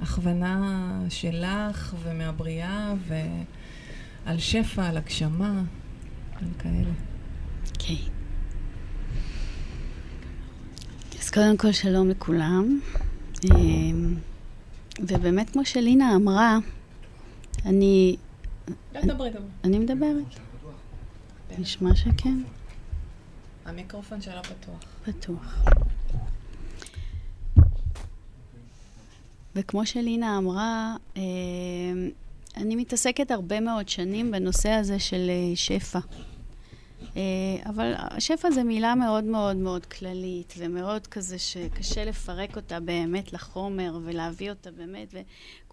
הכוונה 0.00 1.00
שלך 1.08 1.94
ומהבריאה 2.02 2.94
ועל 3.08 4.38
שפע, 4.38 4.86
על 4.86 4.96
הגשמה, 4.96 5.62
על 6.36 6.48
כאלה. 6.58 6.90
אוקיי. 7.70 7.96
אז 11.20 11.30
קודם 11.30 11.56
כל 11.56 11.72
שלום 11.72 12.08
לכולם. 12.08 12.80
אמ, 13.44 14.14
ובאמת, 15.00 15.50
כמו 15.50 15.64
שלינה 15.64 16.16
אמרה, 16.16 16.58
אני, 17.66 18.16
דברי, 18.92 19.30
דברי. 19.30 19.42
אני 19.64 19.78
מדברת. 19.78 20.38
נשמע 21.58 21.96
שכן, 21.96 22.38
המיקרופון 23.64 24.20
שלה 24.22 24.42
פתוח. 24.42 24.84
פתוח. 25.04 25.64
וכמו 29.56 29.86
שלינה 29.86 30.38
אמרה, 30.38 30.96
אמ, 31.16 31.22
אני 32.56 32.76
מתעסקת 32.76 33.30
הרבה 33.30 33.60
מאוד 33.60 33.88
שנים 33.88 34.30
בנושא 34.30 34.70
הזה 34.70 34.98
של 34.98 35.30
אה, 35.30 35.56
שפע. 35.56 35.98
אה, 37.16 37.22
אבל 37.66 37.94
שפע 38.18 38.50
זה 38.50 38.62
מילה 38.62 38.94
מאוד 38.94 39.24
מאוד 39.24 39.56
מאוד 39.56 39.86
כללית, 39.86 40.54
ומאוד 40.58 41.06
כזה 41.06 41.38
שקשה 41.38 42.04
לפרק 42.04 42.56
אותה 42.56 42.80
באמת 42.80 43.32
לחומר, 43.32 43.98
ולהביא 44.04 44.50
אותה 44.50 44.70
באמת, 44.70 45.14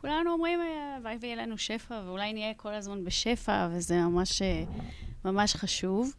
וכולנו 0.02 0.32
אומרים, 0.32 0.60
"אה, 0.62 0.96
הלוואי 0.96 1.18
ויהיה 1.22 1.36
לנו 1.36 1.58
שפע, 1.58 2.02
ואולי 2.06 2.34
נהיה 2.34 2.54
כל 2.54 2.74
הזמן 2.74 3.04
בשפע, 3.04 3.68
וזה 3.72 4.02
ממש, 4.02 4.42
אה, 4.42 4.64
ממש 5.26 5.56
חשוב. 5.56 6.14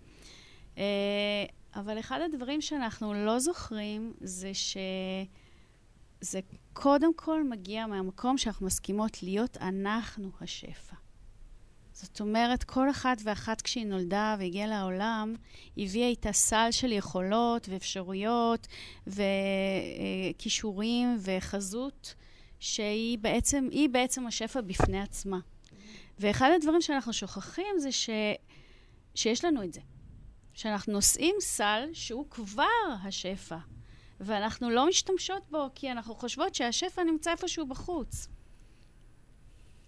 אה, 0.79 1.45
אבל 1.75 1.99
אחד 1.99 2.21
הדברים 2.21 2.61
שאנחנו 2.61 3.15
לא 3.15 3.39
זוכרים, 3.39 4.13
זה 4.21 4.51
שזה 4.55 6.41
קודם 6.73 7.15
כל 7.15 7.45
מגיע 7.45 7.87
מהמקום 7.87 8.39
שאנחנו 8.39 8.67
מסכימות 8.67 9.23
להיות 9.23 9.57
אנחנו 9.57 10.31
השפע. 10.41 10.97
זאת 11.93 12.21
אומרת, 12.21 12.65
כל 12.65 12.91
אחת 12.91 13.19
ואחת 13.25 13.61
כשהיא 13.61 13.87
נולדה 13.87 14.37
והגיעה 14.39 14.67
לעולם, 14.67 15.35
הביאה 15.77 16.09
איתה 16.09 16.33
סל 16.33 16.69
של 16.71 16.93
יכולות 16.93 17.69
ואפשרויות 17.69 18.67
וכישורים 20.37 21.19
וחזות, 21.23 22.15
שהיא 22.63 23.19
בעצם, 23.19 23.69
היא 23.71 23.89
בעצם 23.89 24.27
השפע 24.27 24.61
בפני 24.61 25.01
עצמה. 25.01 25.39
ואחד 26.19 26.51
הדברים 26.57 26.81
שאנחנו 26.81 27.13
שוכחים 27.13 27.79
זה 27.79 27.93
ש, 27.93 28.11
שיש 29.15 29.45
לנו 29.45 29.63
את 29.63 29.73
זה. 29.73 29.81
שאנחנו 30.55 30.93
נושאים 30.93 31.35
סל 31.41 31.89
שהוא 31.93 32.27
כבר 32.31 32.65
השפע, 33.03 33.57
ואנחנו 34.21 34.71
לא 34.71 34.87
משתמשות 34.87 35.51
בו 35.51 35.69
כי 35.75 35.93
אנחנו 35.93 36.15
חושבות 36.15 36.55
שהשפע 36.55 37.05
נמצא 37.05 37.31
איפשהו 37.31 37.67
בחוץ. 37.67 38.29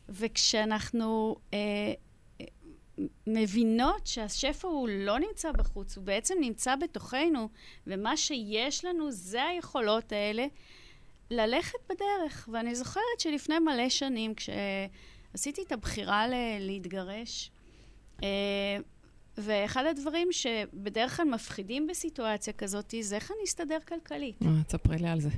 וכשאנחנו 0.08 1.36
אה, 1.54 1.58
מבינות 3.26 4.06
שהשפע 4.06 4.68
הוא 4.68 4.88
לא 4.88 5.18
נמצא 5.18 5.52
בחוץ, 5.52 5.96
הוא 5.96 6.04
בעצם 6.04 6.34
נמצא 6.40 6.76
בתוכנו, 6.76 7.48
ומה 7.86 8.16
שיש 8.16 8.84
לנו 8.84 9.10
זה 9.10 9.44
היכולות 9.44 10.12
האלה, 10.12 10.46
ללכת 11.34 11.78
בדרך. 11.88 12.48
ואני 12.52 12.74
זוכרת 12.74 13.02
שלפני 13.18 13.58
מלא 13.58 13.88
שנים, 13.88 14.34
כשעשיתי 14.34 15.62
את 15.62 15.72
הבחירה 15.72 16.28
ל- 16.28 16.58
להתגרש, 16.60 17.50
אה, 18.22 18.28
ואחד 19.38 19.86
הדברים 19.86 20.28
שבדרך 20.32 21.16
כלל 21.16 21.26
מפחידים 21.26 21.86
בסיטואציה 21.86 22.52
כזאת, 22.52 22.94
זה 23.00 23.16
איך 23.16 23.30
אני 23.30 23.44
אסתדר 23.44 23.78
כלכלית. 23.88 24.36
אה, 24.42 24.48
תספרי 24.66 24.98
לי 24.98 25.08
על 25.08 25.20
זה. 25.20 25.28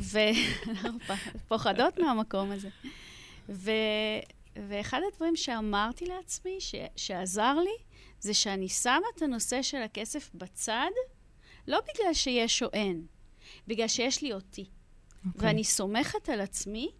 ואנחנו 0.00 0.98
פוחדות 1.48 1.98
מהמקום 1.98 2.50
הזה. 2.50 2.68
ו... 3.48 3.70
ואחד 4.68 5.00
הדברים 5.12 5.36
שאמרתי 5.36 6.06
לעצמי, 6.06 6.56
ש... 6.60 6.74
שעזר 6.96 7.54
לי, 7.54 7.84
זה 8.20 8.34
שאני 8.34 8.68
שמה 8.68 9.06
את 9.16 9.22
הנושא 9.22 9.62
של 9.62 9.82
הכסף 9.82 10.30
בצד, 10.34 10.90
לא 11.68 11.78
בגלל 11.80 12.14
שיש 12.14 12.62
או 12.62 12.68
אין, 12.72 13.06
בגלל 13.66 13.88
שיש 13.88 14.22
לי 14.22 14.32
אותי. 14.32 14.64
Okay. 15.26 15.30
ואני 15.34 15.64
סומכת 15.64 16.28
על 16.28 16.40
עצמי 16.40 16.90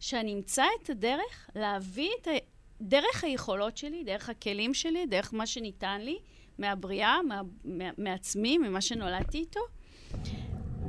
שאני 0.00 0.34
אמצא 0.34 0.64
את 0.82 0.90
הדרך 0.90 1.50
להביא 1.54 2.10
את 2.20 2.28
ה... 2.28 2.30
דרך 2.80 3.24
היכולות 3.24 3.76
שלי, 3.76 4.04
דרך 4.04 4.28
הכלים 4.28 4.74
שלי, 4.74 5.06
דרך 5.06 5.34
מה 5.34 5.46
שניתן 5.46 6.00
לי 6.00 6.18
מהבריאה, 6.58 7.22
מה... 7.22 7.40
מה... 7.64 7.84
מעצמי, 7.98 8.58
ממה 8.58 8.80
שנולדתי 8.80 9.38
איתו, 9.38 9.60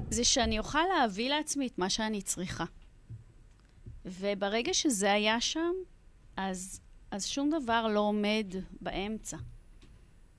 זה 0.10 0.24
שאני 0.24 0.60
אוכל 0.60 0.84
להביא 0.98 1.30
לעצמי 1.30 1.68
את 1.68 1.78
מה 1.78 1.90
שאני 1.90 2.22
צריכה. 2.22 2.66
וברגע 4.06 4.74
שזה 4.74 5.12
היה 5.12 5.42
שם, 5.42 5.74
אז, 6.38 6.82
אז 7.12 7.28
שום 7.28 7.50
דבר 7.50 7.88
לא 7.88 8.00
עומד 8.00 8.46
באמצע. 8.82 9.38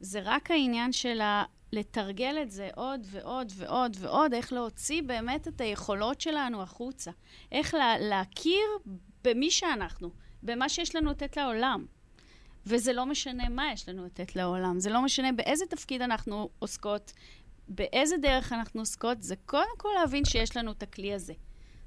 זה 0.00 0.20
רק 0.22 0.50
העניין 0.50 0.92
של 0.92 1.20
ה... 1.20 1.44
לתרגל 1.72 2.36
את 2.42 2.50
זה 2.50 2.68
עוד 2.74 3.06
ועוד 3.10 3.52
ועוד 3.56 3.96
ועוד, 4.00 4.34
איך 4.34 4.52
להוציא 4.52 5.02
באמת 5.02 5.48
את 5.48 5.60
היכולות 5.60 6.20
שלנו 6.20 6.62
החוצה. 6.62 7.10
איך 7.52 7.74
לה, 7.74 7.98
להכיר 7.98 8.66
במי 9.24 9.50
שאנחנו, 9.50 10.10
במה 10.42 10.68
שיש 10.68 10.96
לנו 10.96 11.10
לתת 11.10 11.36
לעולם. 11.36 11.86
וזה 12.66 12.92
לא 12.92 13.06
משנה 13.06 13.48
מה 13.48 13.72
יש 13.72 13.88
לנו 13.88 14.04
לתת 14.04 14.36
לעולם, 14.36 14.80
זה 14.80 14.90
לא 14.90 15.02
משנה 15.02 15.32
באיזה 15.32 15.66
תפקיד 15.66 16.02
אנחנו 16.02 16.48
עוסקות, 16.58 17.12
באיזה 17.68 18.16
דרך 18.16 18.52
אנחנו 18.52 18.80
עוסקות, 18.80 19.22
זה 19.22 19.36
קודם 19.36 19.76
כל 19.76 19.88
להבין 20.00 20.24
שיש 20.24 20.56
לנו 20.56 20.70
את 20.70 20.82
הכלי 20.82 21.14
הזה. 21.14 21.32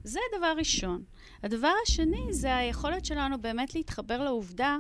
זה 0.04 0.20
דבר 0.38 0.54
ראשון. 0.58 1.04
הדבר 1.44 1.72
השני 1.84 2.34
זה 2.34 2.58
היכולת 2.58 3.06
שלנו 3.06 3.42
באמת 3.42 3.76
להתחבר 3.76 4.24
לעובדה 4.24 4.78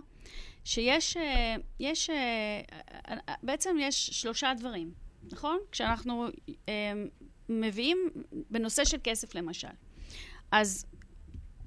שיש, 0.63 1.17
אה, 1.17 1.55
יש, 1.79 2.09
אה, 2.09 2.61
בעצם 3.43 3.77
יש 3.79 4.07
שלושה 4.07 4.53
דברים, 4.57 4.93
נכון? 5.31 5.57
כשאנחנו 5.71 6.27
אה, 6.69 6.93
מביאים, 7.49 7.97
בנושא 8.49 8.85
של 8.85 8.97
כסף 9.03 9.35
למשל. 9.35 9.67
אז 10.51 10.85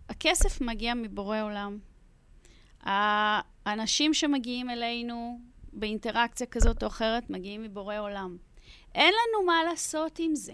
הכסף 0.09 0.61
מגיע 0.61 0.95
מבורא 0.95 1.43
עולם. 1.43 1.79
האנשים 3.67 4.15
שמגיעים 4.15 4.71
אלינו 4.71 5.41
באינטראקציה 5.73 6.47
כזאת 6.47 6.83
או 6.83 6.89
אחרת 6.89 7.31
מגיעים 7.31 7.63
מבורא 7.63 7.99
עולם. 7.99 8.37
אין 8.95 9.15
לנו 9.15 9.47
מה 9.47 9.65
לעשות 9.71 10.19
עם 10.19 10.35
זה. 10.35 10.53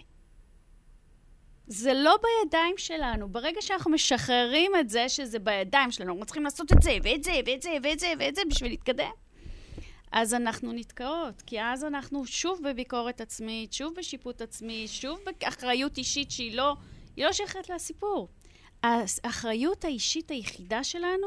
זה 1.69 1.95
לא 1.95 2.17
בידיים 2.23 2.75
שלנו. 2.79 3.29
ברגע 3.29 3.63
שאנחנו 3.63 3.91
משחררים 3.91 4.73
את 4.81 4.89
זה 4.91 5.09
שזה 5.09 5.39
בידיים 5.39 5.91
שלנו, 5.91 6.11
אנחנו 6.11 6.27
צריכים 6.27 6.45
לעשות 6.45 6.73
את 6.73 6.83
זה, 6.83 6.99
ואת 7.03 7.25
זה, 7.25 7.41
ואת 7.47 7.63
זה, 7.63 7.77
ואת 7.83 7.99
זה, 7.99 8.13
ואת 8.19 8.35
זה, 8.35 8.43
בשביל 8.51 8.71
להתקדם, 8.71 9.11
אז 10.13 10.35
אנחנו 10.35 10.73
נתקעות. 10.73 11.43
כי 11.47 11.63
אז 11.63 11.85
אנחנו 11.85 12.27
שוב 12.27 12.61
בביקורת 12.63 13.21
עצמית, 13.21 13.73
שוב 13.73 13.95
בשיפוט 13.95 14.43
עצמי, 14.43 14.89
שוב 14.89 15.21
באחריות 15.41 15.99
אישית 15.99 16.31
שהיא 16.31 16.57
לא, 16.57 16.75
היא 17.17 17.25
לא 17.25 17.33
שייכת 17.33 17.71
לסיפור. 17.71 18.29
האחריות 18.83 19.85
האישית 19.85 20.31
היחידה 20.31 20.85
שלנו 20.85 21.27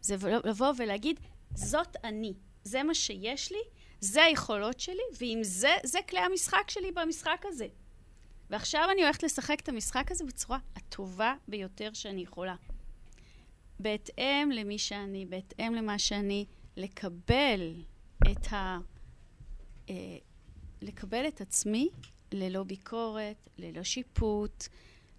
זה 0.00 0.16
לבוא 0.44 0.72
ולהגיד, 0.76 1.20
זאת 1.54 1.96
אני, 2.04 2.34
זה 2.64 2.82
מה 2.82 2.94
שיש 2.94 3.52
לי, 3.52 3.62
זה 4.00 4.24
היכולות 4.24 4.80
שלי, 4.80 5.02
ועם 5.20 5.38
זה, 5.42 5.76
זה 5.84 5.98
כלי 6.08 6.20
המשחק 6.20 6.70
שלי 6.70 6.92
במשחק 6.92 7.42
הזה. 7.44 7.66
ועכשיו 8.50 8.88
אני 8.92 9.02
הולכת 9.02 9.22
לשחק 9.22 9.60
את 9.60 9.68
המשחק 9.68 10.10
הזה 10.10 10.24
בצורה 10.24 10.58
הטובה 10.76 11.34
ביותר 11.48 11.90
שאני 11.92 12.22
יכולה. 12.22 12.54
בהתאם 13.80 14.50
למי 14.52 14.78
שאני, 14.78 15.26
בהתאם 15.26 15.74
למה 15.74 15.98
שאני, 15.98 16.44
לקבל 16.76 17.74
את 18.30 18.52
ה... 18.52 18.78
אה, 19.90 19.94
לקבל 20.82 21.28
את 21.28 21.40
עצמי 21.40 21.88
ללא 22.32 22.62
ביקורת, 22.62 23.50
ללא 23.58 23.82
שיפוט, 23.82 24.64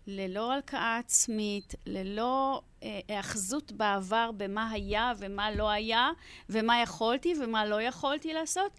ללא 0.07 0.51
הלקאה 0.51 0.97
עצמית, 0.97 1.75
ללא 1.85 2.61
אה, 2.83 2.99
היאחזות 3.07 3.71
בעבר 3.71 4.31
במה 4.37 4.69
היה 4.71 5.13
ומה 5.17 5.51
לא 5.51 5.69
היה, 5.69 6.09
ומה 6.49 6.81
יכולתי 6.81 7.33
ומה 7.43 7.65
לא 7.65 7.81
יכולתי 7.81 8.33
לעשות. 8.33 8.71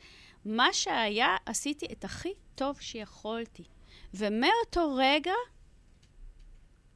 מה 0.45 0.73
שהיה, 0.73 1.37
עשיתי 1.47 1.87
את 1.93 2.05
הכי 2.05 2.33
טוב 2.55 2.81
שיכולתי. 2.81 3.65
ומאותו 4.15 4.95
רגע, 4.97 5.35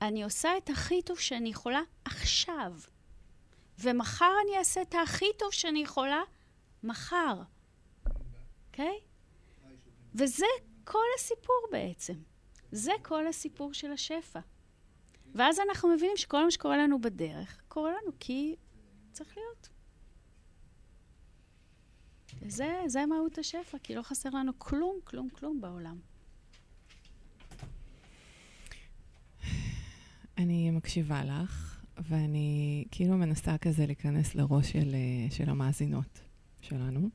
אני 0.02 0.24
עושה 0.24 0.56
את 0.56 0.70
הכי 0.70 1.02
טוב 1.02 1.18
שאני 1.18 1.48
יכולה 1.48 1.80
עכשיו. 2.04 2.72
ומחר 3.78 4.32
אני 4.44 4.58
אעשה 4.58 4.82
את 4.82 4.94
הכי 5.02 5.26
טוב 5.38 5.52
שאני 5.52 5.82
יכולה 5.82 6.22
מחר. 6.82 7.42
אוקיי? 8.66 9.00
Okay? 9.00 9.12
וזה 10.14 10.46
כל 10.84 11.06
הסיפור 11.18 11.66
בעצם. 11.70 12.14
זה 12.72 12.92
כל 13.02 13.26
הסיפור 13.26 13.72
של 13.72 13.92
השפע. 13.92 14.40
ואז 15.34 15.60
אנחנו 15.60 15.88
מבינים 15.88 16.16
שכל 16.16 16.44
מה 16.44 16.50
שקורה 16.50 16.76
לנו 16.76 17.00
בדרך, 17.00 17.62
קורה 17.68 17.90
לנו 17.90 18.12
כי 18.20 18.56
צריך 19.12 19.36
להיות. 19.36 19.68
וזה 22.40 22.82
זה 22.86 23.06
מהות 23.06 23.38
השפע, 23.38 23.78
כי 23.78 23.94
לא 23.94 24.02
חסר 24.02 24.28
לנו 24.30 24.52
כלום, 24.58 24.98
כלום, 25.04 25.28
כלום 25.30 25.60
בעולם. 25.60 26.11
אני 30.38 30.70
מקשיבה 30.70 31.24
לך, 31.24 31.82
ואני 31.98 32.84
כאילו 32.90 33.16
מנסה 33.16 33.58
כזה 33.58 33.86
להיכנס 33.86 34.34
לראש 34.34 34.72
של, 34.72 34.94
אה, 34.94 35.30
של 35.30 35.50
המאזינות 35.50 36.20
שלנו, 36.60 37.08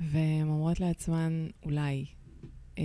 והן 0.00 0.48
אומרות 0.48 0.80
לעצמן, 0.80 1.46
אולי, 1.62 2.04
אה, 2.78 2.84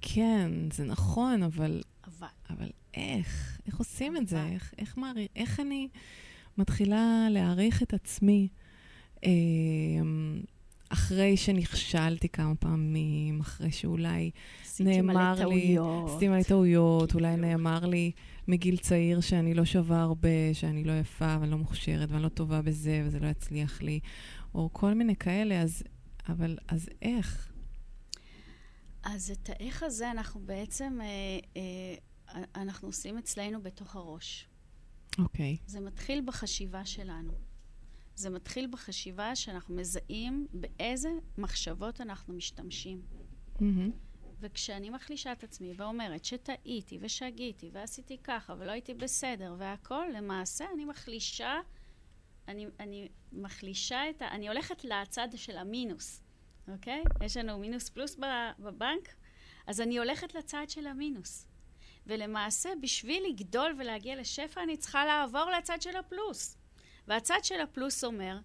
כן, 0.00 0.50
זה 0.72 0.84
נכון, 0.84 1.42
אבל, 1.42 1.82
אבל. 2.04 2.26
אבל 2.50 2.70
איך? 2.94 3.60
איך 3.66 3.78
עושים 3.78 4.16
את 4.16 4.28
זה? 4.28 4.42
אבל. 4.42 4.52
איך, 4.52 4.74
איך, 4.78 4.96
מעריך, 4.96 5.28
איך 5.36 5.60
אני 5.60 5.88
מתחילה 6.58 7.28
להעריך 7.30 7.82
את 7.82 7.94
עצמי 7.94 8.48
אה, 9.24 9.30
אחרי 10.88 11.36
שנכשלתי 11.36 12.28
כמה 12.28 12.54
פעמים, 12.54 13.40
אחרי 13.40 13.70
שאולי 13.70 14.30
עשיתי 14.64 15.00
מלא 15.00 15.12
נאמר 15.12 15.34
לי, 15.34 15.76
טעויות. 15.76 16.10
עשיתי 16.10 16.28
מלא 16.28 16.42
טעויות, 16.42 17.14
אולי. 17.14 17.36
נאמר 17.36 17.86
לי 17.86 18.12
מגיל 18.48 18.76
צעיר 18.76 19.20
שאני 19.20 19.54
לא 19.54 19.64
שווה 19.64 20.02
הרבה, 20.02 20.28
שאני 20.52 20.84
לא 20.84 20.92
יפה 20.92 21.36
ואני 21.40 21.50
לא 21.50 21.58
מוכשרת 21.58 22.10
ואני 22.10 22.22
לא 22.22 22.28
טובה 22.28 22.62
בזה 22.62 23.02
וזה 23.06 23.18
לא 23.20 23.26
יצליח 23.26 23.82
לי, 23.82 24.00
או 24.54 24.70
כל 24.72 24.94
מיני 24.94 25.16
כאלה, 25.16 25.62
אז, 25.62 25.82
אבל, 26.28 26.58
אז 26.68 26.88
איך? 27.02 27.52
אז 29.02 29.30
את 29.30 29.50
האיך 29.50 29.82
הזה 29.82 30.10
אנחנו 30.10 30.40
בעצם, 30.40 30.98
אה, 31.02 31.06
אה, 31.56 32.42
אנחנו 32.56 32.88
עושים 32.88 33.18
אצלנו 33.18 33.62
בתוך 33.62 33.96
הראש. 33.96 34.48
אוקיי. 35.18 35.56
זה 35.66 35.80
מתחיל 35.80 36.22
בחשיבה 36.26 36.84
שלנו. 36.84 37.32
זה 38.16 38.30
מתחיל 38.30 38.66
בחשיבה 38.66 39.36
שאנחנו 39.36 39.74
מזהים 39.74 40.46
באיזה 40.52 41.10
מחשבות 41.38 42.00
אנחנו 42.00 42.34
משתמשים. 42.34 43.02
מהמם. 43.60 43.90
וכשאני 44.40 44.90
מחלישה 44.90 45.32
את 45.32 45.44
עצמי 45.44 45.72
ואומרת 45.76 46.24
שטעיתי 46.24 46.98
ושגיתי 47.00 47.70
ועשיתי 47.72 48.18
ככה 48.24 48.54
ולא 48.58 48.72
הייתי 48.72 48.94
בסדר 48.94 49.54
והכל, 49.58 50.06
למעשה 50.14 50.64
אני 50.74 50.84
מחלישה, 50.84 51.60
אני, 52.48 52.66
אני 52.80 53.08
מחלישה 53.32 54.10
את 54.10 54.22
ה... 54.22 54.28
אני 54.28 54.48
הולכת 54.48 54.84
לצד 54.84 55.28
של 55.36 55.58
המינוס, 55.58 56.22
אוקיי? 56.68 57.02
יש 57.22 57.36
לנו 57.36 57.58
מינוס 57.58 57.88
פלוס 57.88 58.16
בבנק, 58.58 59.14
אז 59.66 59.80
אני 59.80 59.98
הולכת 59.98 60.34
לצד 60.34 60.64
של 60.68 60.86
המינוס. 60.86 61.48
ולמעשה, 62.06 62.70
בשביל 62.82 63.24
לגדול 63.28 63.74
ולהגיע 63.78 64.16
לשפע, 64.16 64.62
אני 64.62 64.76
צריכה 64.76 65.04
לעבור 65.04 65.50
לצד 65.58 65.82
של 65.82 65.96
הפלוס. 65.96 66.56
והצד 67.08 67.38
של 67.42 67.60
הפלוס 67.60 68.04
אומר, 68.04 68.38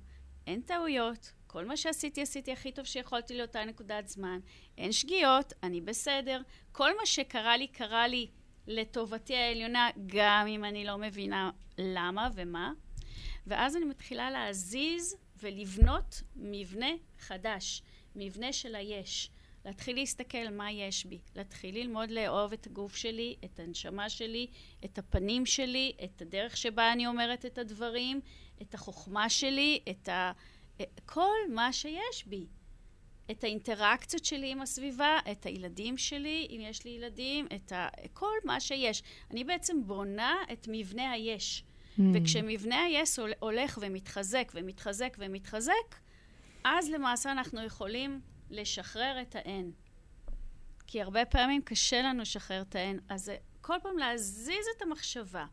אין 0.48 0.62
טעויות, 0.62 1.34
כל 1.48 1.66
מה 1.66 1.78
שעשיתי, 1.78 2.22
עשיתי 2.22 2.52
הכי 2.52 2.72
טוב 2.72 2.86
שיכולתי 2.86 3.38
לאותה 3.38 3.66
נקודת 3.66 4.08
זמן. 4.08 4.40
אין 4.78 4.92
שגיאות, 4.92 5.54
אני 5.64 5.82
בסדר. 5.82 6.42
כל 6.72 6.98
מה 6.98 7.06
שקרה 7.06 7.58
לי, 7.58 7.68
קרה 7.68 8.08
לי 8.08 8.28
לטובתי 8.68 9.36
העליונה, 9.36 9.90
גם 10.06 10.46
אם 10.48 10.66
אני 10.66 10.86
לא 10.86 10.98
מבינה 10.98 11.52
למה 11.78 12.30
ומה. 12.34 12.72
ואז 13.48 13.76
אני 13.76 13.86
מתחילה 13.86 14.32
להזיז 14.32 15.16
ולבנות 15.42 16.22
מבנה 16.36 16.92
חדש, 17.20 17.82
מבנה 18.16 18.54
של 18.54 18.76
היש. 18.76 19.30
להתחיל 19.66 19.96
להסתכל 19.96 20.50
מה 20.52 20.72
יש 20.72 21.06
בי, 21.06 21.20
להתחיל 21.36 21.76
ללמוד 21.76 22.12
לאהוב 22.12 22.54
את 22.54 22.66
הגוף 22.66 22.96
שלי, 22.96 23.36
את 23.46 23.60
הנשמה 23.60 24.10
שלי, 24.10 24.48
את 24.86 24.98
הפנים 24.98 25.46
שלי, 25.46 25.92
את 26.04 26.22
הדרך 26.22 26.58
שבה 26.58 26.94
אני 26.94 27.08
אומרת 27.08 27.46
את 27.46 27.58
הדברים, 27.58 28.22
את 28.62 28.74
החוכמה 28.74 29.30
שלי, 29.30 29.80
את 29.90 30.10
ה... 30.10 30.32
כל 31.06 31.38
מה 31.50 31.74
שיש 31.74 32.26
בי. 32.26 32.46
את 33.32 33.44
האינטראקציות 33.44 34.26
שלי 34.26 34.52
עם 34.52 34.62
הסביבה, 34.62 35.20
את 35.32 35.46
הילדים 35.46 35.98
שלי, 35.98 36.48
אם 36.50 36.62
יש 36.62 36.86
לי 36.86 36.92
ילדים, 36.92 37.48
את 37.56 37.72
ה... 37.72 37.88
כל 38.14 38.36
מה 38.46 38.60
שיש. 38.60 39.04
אני 39.32 39.44
בעצם 39.44 39.84
בונה 39.86 40.36
את 40.54 40.68
מבנה 40.72 41.12
היש. 41.12 41.64
Mm. 41.64 42.02
וכשמבנה 42.14 42.84
היש 42.84 43.20
הול- 43.20 43.34
הולך 43.40 43.80
ומתחזק 43.82 44.52
ומתחזק 44.56 45.18
ומתחזק, 45.20 45.96
אז 46.64 46.90
למעשה 46.90 47.32
אנחנו 47.32 47.64
יכולים 47.64 48.22
לשחרר 48.50 49.22
את 49.22 49.36
האין. 49.36 49.72
כי 50.88 51.02
הרבה 51.02 51.26
פעמים 51.26 51.62
קשה 51.62 52.02
לנו 52.02 52.22
לשחרר 52.22 52.62
את 52.62 52.76
האין, 52.76 53.00
אז 53.10 53.32
כל 53.62 53.76
פעם 53.84 53.98
להזיז 53.98 54.66
את 54.78 54.82
המחשבה, 54.82 55.46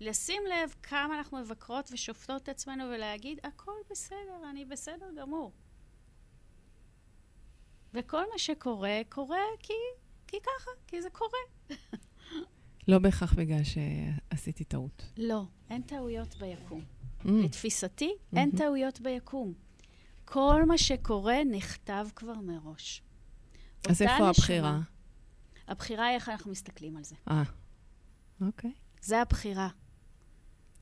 לשים 0.00 0.42
לב 0.50 0.74
כמה 0.82 1.18
אנחנו 1.18 1.38
מבקרות 1.38 1.88
ושופטות 1.92 2.42
את 2.42 2.48
עצמנו 2.48 2.84
ולהגיד, 2.84 3.38
הכל 3.44 3.72
בסדר, 3.90 4.50
אני 4.50 4.64
בסדר 4.64 5.06
גמור. 5.20 5.52
וכל 7.94 8.22
מה 8.32 8.38
שקורה, 8.38 9.00
קורה 9.08 9.38
כי, 9.58 9.72
כי 10.26 10.36
ככה, 10.40 10.70
כי 10.86 11.02
זה 11.02 11.08
קורה. 11.10 11.38
לא 12.88 12.98
בהכרח 12.98 13.34
בגלל 13.34 13.60
שעשיתי 13.64 14.64
טעות. 14.64 15.02
לא, 15.16 15.42
אין 15.70 15.82
טעויות 15.82 16.34
ביקום. 16.36 16.84
Mm. 17.22 17.28
לתפיסתי, 17.44 18.04
אין 18.36 18.48
מהמם. 18.48 18.58
טעויות 18.58 19.00
ביקום. 19.00 19.54
כל 20.24 20.64
מה 20.66 20.78
שקורה 20.78 21.44
נכתב 21.50 22.06
כבר 22.16 22.34
מראש. 22.34 23.02
אז 23.88 24.02
איפה 24.02 24.14
נשמה- 24.14 24.28
הבחירה? 24.28 24.78
הבחירה 25.68 26.06
היא 26.06 26.14
איך 26.14 26.28
אנחנו 26.28 26.50
מסתכלים 26.50 26.96
על 26.96 27.04
זה. 27.04 27.14
אה, 27.30 27.42
אוקיי. 28.40 28.72
זה 29.00 29.20
הבחירה. 29.22 29.68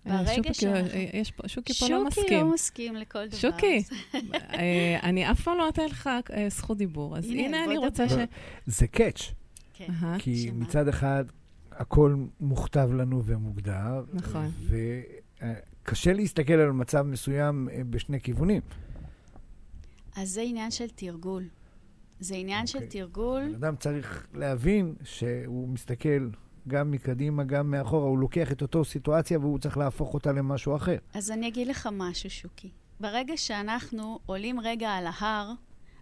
אה, 0.06 0.22
ברגע 0.22 0.34
שוקי, 0.34 0.54
שאנחנו- 0.54 0.90
אה, 0.90 1.06
יש 1.12 1.30
פה- 1.30 1.48
שוקי 1.48 1.74
פה 1.74 1.86
לא 1.88 1.98
שוקי 2.10 2.20
מסכים. 2.20 2.46
לא 2.46 2.52
מסכים 2.54 2.94
לכל 2.96 3.26
דבר. 3.26 3.36
שוקי, 3.36 3.82
אה, 4.54 4.98
אני 5.02 5.30
אף 5.30 5.40
פעם 5.40 5.58
לא 5.58 5.64
נותנת 5.66 5.90
לך 5.90 6.10
אה, 6.32 6.46
זכות 6.48 6.78
דיבור, 6.78 7.18
אז 7.18 7.24
הנה, 7.24 7.64
אני 7.64 7.76
רוצה 7.78 8.08
ש... 8.08 8.12
זה 8.66 8.86
קאץ', 8.86 9.32
כן. 9.74 9.86
כי 10.18 10.36
שמה? 10.36 10.52
מצד 10.64 10.88
אחד 10.88 11.24
הכל 11.72 12.16
מוכתב 12.40 12.88
לנו 12.92 13.22
ומוגדר, 13.24 14.04
נכון. 14.12 14.50
וקשה 15.82 16.12
להסתכל 16.12 16.52
על 16.52 16.72
מצב 16.72 17.02
מסוים 17.02 17.68
אה, 17.72 17.80
בשני 17.90 18.20
כיוונים. 18.20 18.62
אז 20.16 20.28
זה 20.30 20.40
עניין 20.40 20.70
של 20.70 20.88
תרגול. 20.94 21.44
זה 22.20 22.34
עניין 22.34 22.66
של 22.66 22.78
אוקיי. 22.78 22.90
תרגול. 22.90 23.52
אדם 23.56 23.76
צריך 23.76 24.26
להבין 24.34 24.94
שהוא 25.04 25.68
מסתכל 25.68 26.28
גם 26.68 26.90
מקדימה, 26.90 27.44
גם 27.44 27.70
מאחורה, 27.70 28.08
הוא 28.08 28.18
לוקח 28.18 28.52
את 28.52 28.62
אותו 28.62 28.84
סיטואציה 28.84 29.38
והוא 29.38 29.58
צריך 29.58 29.76
להפוך 29.78 30.14
אותה 30.14 30.32
למשהו 30.32 30.76
אחר. 30.76 30.96
אז 31.14 31.30
אני 31.30 31.48
אגיד 31.48 31.68
לך 31.68 31.88
משהו, 31.92 32.30
שוקי. 32.30 32.70
ברגע 33.00 33.36
שאנחנו 33.36 34.18
עולים 34.26 34.60
רגע 34.60 34.90
על 34.90 35.06
ההר, 35.06 35.52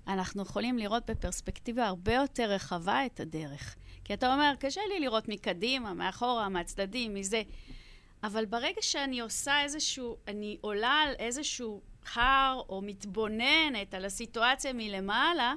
אנחנו 0.08 0.42
יכולים 0.42 0.78
לראות 0.78 1.10
בפרספקטיבה 1.10 1.86
הרבה 1.86 2.12
יותר 2.14 2.50
רחבה 2.50 3.06
את 3.06 3.20
הדרך. 3.20 3.76
כי 4.04 4.14
אתה 4.14 4.34
אומר, 4.34 4.52
קשה 4.58 4.80
לי 4.94 5.00
לראות 5.00 5.28
מקדימה, 5.28 5.94
מאחורה, 5.94 6.48
מהצדדים, 6.48 7.14
מזה. 7.14 7.42
אבל 8.22 8.44
ברגע 8.44 8.80
שאני 8.80 9.20
עושה 9.20 9.62
איזשהו, 9.62 10.16
אני 10.28 10.56
עולה 10.60 10.92
על 11.06 11.14
איזשהו 11.18 11.80
הר, 12.14 12.62
או 12.68 12.82
מתבוננת 12.82 13.94
על 13.94 14.04
הסיטואציה 14.04 14.72
מלמעלה, 14.72 15.54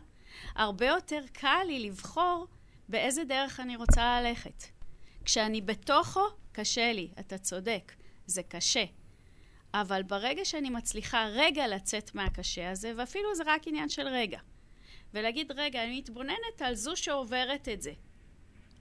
הרבה 0.56 0.86
יותר 0.86 1.22
קל 1.34 1.63
לי 1.68 1.80
לבחור 1.80 2.48
באיזה 2.89 3.24
דרך 3.24 3.60
אני 3.60 3.76
רוצה 3.76 4.22
ללכת. 4.22 4.75
כשאני 5.26 5.62
בתוכו, 5.62 6.22
קשה 6.52 6.94
לי, 6.94 7.10
אתה 7.20 7.38
צודק, 7.38 7.92
זה 8.26 8.44
קשה. 8.44 8.84
אבל 9.74 10.04
ברגע 10.04 10.46
שאני 10.46 10.70
מצליחה 10.70 11.28
רגע 11.32 11.68
לצאת 11.68 12.16
מהקשה 12.16 12.72
הזה, 12.72 12.94
ואפילו 12.98 13.36
זה 13.36 13.44
רק 13.46 13.68
עניין 13.68 13.90
של 13.90 14.08
רגע, 14.08 14.40
ולהגיד, 15.14 15.52
רגע, 15.52 15.84
אני 15.84 15.98
מתבוננת 15.98 16.62
על 16.62 16.76
זו 16.76 16.96
שעוברת 16.96 17.70
את 17.70 17.82
זה, 17.82 17.94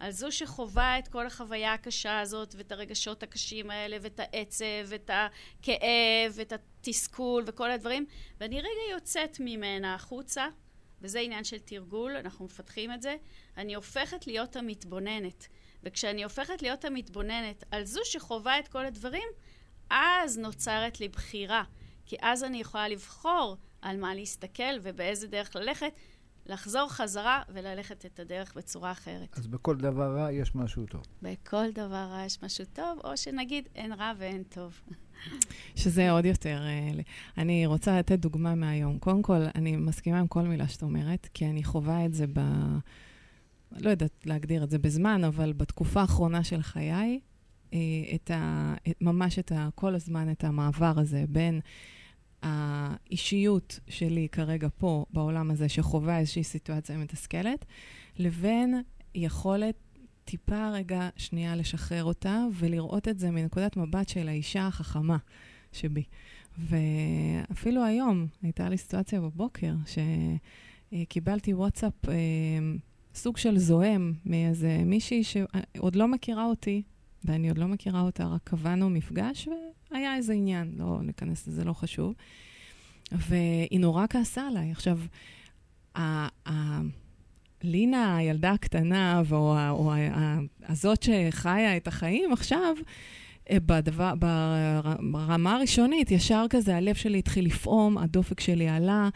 על 0.00 0.10
זו 0.10 0.32
שחווה 0.32 0.98
את 0.98 1.08
כל 1.08 1.26
החוויה 1.26 1.72
הקשה 1.72 2.20
הזאת, 2.20 2.54
ואת 2.58 2.72
הרגשות 2.72 3.22
הקשים 3.22 3.70
האלה, 3.70 3.96
ואת 4.00 4.20
העצב, 4.20 4.64
ואת 4.86 5.10
הכאב, 5.12 6.32
ואת 6.34 6.52
התסכול, 6.52 7.44
וכל 7.46 7.70
הדברים, 7.70 8.06
ואני 8.40 8.60
רגע 8.60 8.92
יוצאת 8.92 9.36
ממנה 9.40 9.94
החוצה, 9.94 10.46
וזה 11.02 11.20
עניין 11.20 11.44
של 11.44 11.58
תרגול, 11.58 12.16
אנחנו 12.16 12.44
מפתחים 12.44 12.92
את 12.92 13.02
זה, 13.02 13.16
אני 13.56 13.74
הופכת 13.74 14.26
להיות 14.26 14.56
המתבוננת. 14.56 15.48
וכשאני 15.84 16.24
הופכת 16.24 16.62
להיות 16.62 16.84
המתבוננת 16.84 17.64
על 17.70 17.84
זו 17.84 18.00
שחווה 18.04 18.58
את 18.58 18.68
כל 18.68 18.86
הדברים, 18.86 19.28
אז 19.90 20.38
נוצרת 20.38 21.00
לי 21.00 21.08
בחירה. 21.08 21.62
כי 22.06 22.16
אז 22.20 22.44
אני 22.44 22.60
יכולה 22.60 22.88
לבחור 22.88 23.56
על 23.82 24.00
מה 24.00 24.14
להסתכל 24.14 24.78
ובאיזה 24.82 25.28
דרך 25.28 25.56
ללכת, 25.56 25.92
לחזור 26.46 26.88
חזרה 26.88 27.42
וללכת 27.48 28.06
את 28.06 28.20
הדרך 28.20 28.54
בצורה 28.54 28.92
אחרת. 28.92 29.38
אז 29.38 29.46
בכל 29.46 29.76
דבר 29.76 30.16
רע 30.16 30.32
יש 30.32 30.54
משהו 30.54 30.86
טוב. 30.86 31.02
בכל 31.22 31.70
דבר 31.70 32.06
רע 32.10 32.24
יש 32.26 32.42
משהו 32.42 32.64
טוב, 32.72 32.98
או 33.04 33.16
שנגיד 33.16 33.68
אין 33.74 33.92
רע 33.92 34.12
ואין 34.18 34.42
טוב. 34.42 34.80
שזה 35.76 36.10
עוד 36.10 36.24
יותר... 36.24 36.62
אה, 36.66 37.02
אני 37.38 37.66
רוצה 37.66 37.98
לתת 37.98 38.18
דוגמה 38.18 38.54
מהיום. 38.54 38.98
קודם 38.98 39.22
כל, 39.22 39.42
אני 39.54 39.76
מסכימה 39.76 40.18
עם 40.18 40.26
כל 40.26 40.42
מילה 40.42 40.68
שאת 40.68 40.82
אומרת, 40.82 41.28
כי 41.34 41.46
אני 41.46 41.64
חווה 41.64 42.04
את 42.06 42.14
זה 42.14 42.26
ב... 42.32 42.40
לא 43.80 43.90
יודעת 43.90 44.26
להגדיר 44.26 44.64
את 44.64 44.70
זה 44.70 44.78
בזמן, 44.78 45.24
אבל 45.24 45.52
בתקופה 45.52 46.00
האחרונה 46.00 46.44
של 46.44 46.62
חיי, 46.62 47.20
אה, 47.74 47.78
את 48.14 48.30
ה... 48.30 48.74
את- 48.88 49.02
ממש 49.02 49.38
את 49.38 49.52
ה... 49.52 49.68
כל 49.74 49.94
הזמן 49.94 50.30
את 50.30 50.44
המעבר 50.44 50.92
הזה 50.96 51.24
בין 51.28 51.60
האישיות 52.42 53.80
שלי 53.88 54.28
כרגע 54.32 54.68
פה, 54.78 55.04
בעולם 55.10 55.50
הזה, 55.50 55.68
שחווה 55.68 56.18
איזושהי 56.18 56.44
סיטואציה 56.44 56.98
מתסכלת, 56.98 57.64
לבין 58.18 58.82
יכולת 59.14 59.74
טיפה 60.24 60.70
רגע 60.70 61.08
שנייה 61.16 61.56
לשחרר 61.56 62.04
אותה 62.04 62.44
ולראות 62.54 63.08
את 63.08 63.18
זה 63.18 63.30
מנקודת 63.30 63.76
מבט 63.76 64.08
של 64.08 64.28
האישה 64.28 64.66
החכמה 64.66 65.16
שבי. 65.72 66.02
ואפילו 66.58 67.84
היום 67.84 68.26
הייתה 68.42 68.68
לי 68.68 68.78
סיטואציה 68.78 69.20
בבוקר 69.20 69.74
שקיבלתי 70.92 71.54
וואטסאפ 71.54 72.08
אה, 72.08 72.14
סוג 73.14 73.36
של 73.36 73.58
זועם 73.58 74.12
מאיזה 74.26 74.82
מישהי 74.86 75.22
שעוד 75.24 75.96
לא 75.96 76.08
מכירה 76.08 76.44
אותי, 76.44 76.82
ואני 77.24 77.48
עוד 77.48 77.58
לא 77.58 77.66
מכירה 77.68 78.00
אותה, 78.00 78.26
רק 78.26 78.40
קבענו 78.44 78.90
מפגש 78.90 79.48
והיה 79.90 80.16
איזה 80.16 80.32
עניין, 80.32 80.72
לא 80.76 80.98
ניכנס 81.02 81.46
לזה, 81.46 81.64
לא 81.64 81.72
חשוב. 81.72 82.14
והיא 83.12 83.80
נורא 83.80 84.06
כעסה 84.10 84.46
עליי. 84.48 84.70
עכשיו, 84.70 84.98
ה- 85.94 86.48
ה- 86.50 86.80
לינה, 87.62 88.16
הילדה 88.16 88.52
הקטנה, 88.52 89.22
או, 89.30 89.36
או 89.70 89.92
ה- 89.92 90.38
הזאת 90.68 91.02
שחיה 91.02 91.76
את 91.76 91.88
החיים 91.88 92.32
עכשיו, 92.32 92.74
בדבר, 93.52 94.14
בר- 94.14 94.96
ברמה 95.12 95.54
הראשונית, 95.56 96.10
ישר 96.10 96.46
כזה, 96.50 96.76
הלב 96.76 96.94
שלי 96.94 97.18
התחיל 97.18 97.46
לפעום, 97.46 97.98
הדופק 97.98 98.40
שלי 98.40 98.68
עלה, 98.68 99.08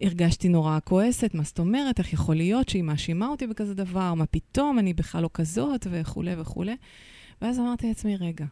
הרגשתי 0.00 0.48
נורא 0.48 0.78
כועסת, 0.84 1.34
מה 1.34 1.42
זאת 1.42 1.58
אומרת, 1.58 1.98
איך 1.98 2.12
יכול 2.12 2.34
להיות 2.36 2.68
שהיא 2.68 2.82
מאשימה 2.82 3.26
אותי 3.26 3.46
בכזה 3.46 3.74
דבר, 3.74 4.14
מה 4.14 4.26
פתאום, 4.26 4.78
אני 4.78 4.94
בכלל 4.94 5.22
לא 5.22 5.30
כזאת, 5.34 5.86
וכולי 5.90 6.34
וכולי. 6.38 6.76
ואז 7.42 7.58
אמרתי 7.58 7.88
לעצמי, 7.88 8.16
רגע, 8.16 8.44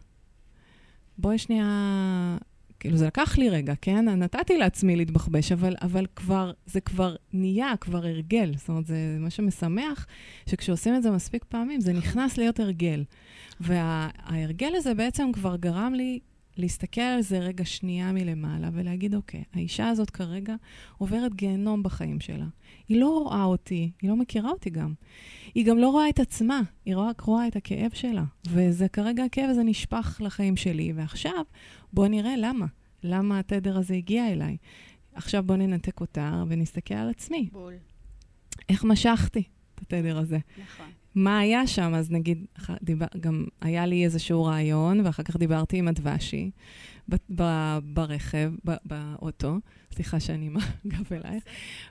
בואי 1.18 1.38
שנייה... 1.38 2.36
כאילו, 2.82 2.96
זה 2.96 3.06
לקח 3.06 3.38
לי 3.38 3.48
רגע, 3.48 3.74
כן? 3.82 4.08
נתתי 4.08 4.58
לעצמי 4.58 4.96
להתבחבש, 4.96 5.52
אבל, 5.52 5.74
אבל 5.82 6.06
כבר, 6.16 6.52
זה 6.66 6.80
כבר 6.80 7.16
נהיה, 7.32 7.74
כבר 7.80 7.98
הרגל. 8.06 8.52
זאת 8.56 8.68
אומרת, 8.68 8.86
זה 8.86 9.16
מה 9.18 9.30
שמשמח, 9.30 10.06
שכשעושים 10.46 10.94
את 10.94 11.02
זה 11.02 11.10
מספיק 11.10 11.44
פעמים, 11.44 11.80
זה 11.80 11.92
נכנס 11.92 12.38
להיות 12.38 12.60
הרגל. 12.60 13.04
וההרגל 13.60 14.72
הזה 14.74 14.94
בעצם 14.94 15.30
כבר 15.32 15.56
גרם 15.56 15.94
לי 15.94 16.18
להסתכל 16.56 17.00
על 17.00 17.22
זה 17.22 17.38
רגע 17.38 17.64
שנייה 17.64 18.12
מלמעלה 18.12 18.70
ולהגיד, 18.72 19.14
אוקיי, 19.14 19.44
האישה 19.54 19.88
הזאת 19.88 20.10
כרגע 20.10 20.54
עוברת 20.98 21.34
גיהנום 21.34 21.82
בחיים 21.82 22.20
שלה. 22.20 22.46
היא 22.88 23.00
לא 23.00 23.08
רואה 23.08 23.44
אותי, 23.44 23.90
היא 24.02 24.10
לא 24.10 24.16
מכירה 24.16 24.50
אותי 24.50 24.70
גם. 24.70 24.94
היא 25.54 25.66
גם 25.66 25.78
לא 25.78 25.88
רואה 25.88 26.08
את 26.08 26.20
עצמה, 26.20 26.60
היא 26.84 26.96
רק 26.96 27.20
רואה 27.20 27.48
את 27.48 27.56
הכאב 27.56 27.90
שלה. 27.94 28.24
וזה 28.46 28.88
כרגע 28.88 29.24
הכאב 29.24 29.50
הזה 29.50 29.62
נשפך 29.62 30.20
לחיים 30.24 30.56
שלי, 30.56 30.92
ועכשיו 30.92 31.44
בואו 31.92 32.08
נראה 32.08 32.36
למה. 32.36 32.66
למה 33.02 33.38
התדר 33.38 33.78
הזה 33.78 33.94
הגיע 33.94 34.32
אליי. 34.32 34.56
עכשיו 35.14 35.42
בואו 35.42 35.58
ננתק 35.58 36.00
אותה 36.00 36.44
ונסתכל 36.48 36.94
על 36.94 37.10
עצמי. 37.10 37.48
בול. 37.52 37.74
איך 38.68 38.84
משכתי 38.84 39.42
את 39.74 39.80
התדר 39.80 40.18
הזה? 40.18 40.38
נכון. 40.62 40.86
מה 41.14 41.38
היה 41.38 41.66
שם? 41.66 41.94
אז 41.94 42.10
נגיד, 42.10 42.44
דיבר, 42.82 43.06
גם 43.20 43.44
היה 43.60 43.86
לי 43.86 44.04
איזשהו 44.04 44.44
רעיון, 44.44 45.00
ואחר 45.00 45.22
כך 45.22 45.36
דיברתי 45.36 45.78
עם 45.78 45.88
הדבשי 45.88 46.50
ב, 47.08 47.16
ב, 47.34 47.78
ברכב, 47.84 48.52
ב, 48.64 48.74
באוטו, 48.84 49.56
סליחה 49.94 50.20
שאני 50.20 50.46
עם 50.46 50.56
הגב 50.56 51.12
אלייך, 51.12 51.44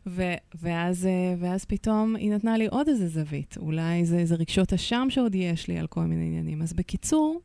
ו, 0.08 0.24
ואז, 0.62 1.06
אה, 1.06 1.36
ואז 1.40 1.66
פתאום 1.66 2.16
היא 2.16 2.32
נתנה 2.32 2.58
לי 2.58 2.68
עוד 2.68 2.88
איזה 2.88 3.08
זווית. 3.08 3.58
אולי 3.58 4.06
זה 4.06 4.18
איזה 4.18 4.36
רגשות 4.36 4.74
אשם 4.74 5.08
שעוד 5.10 5.36
יש 5.36 5.68
לי 5.68 5.78
על 5.78 5.88
כל 5.88 6.02
מיני 6.02 6.26
עניינים. 6.26 6.62
אז 6.62 6.74
בקיצור, 6.74 7.42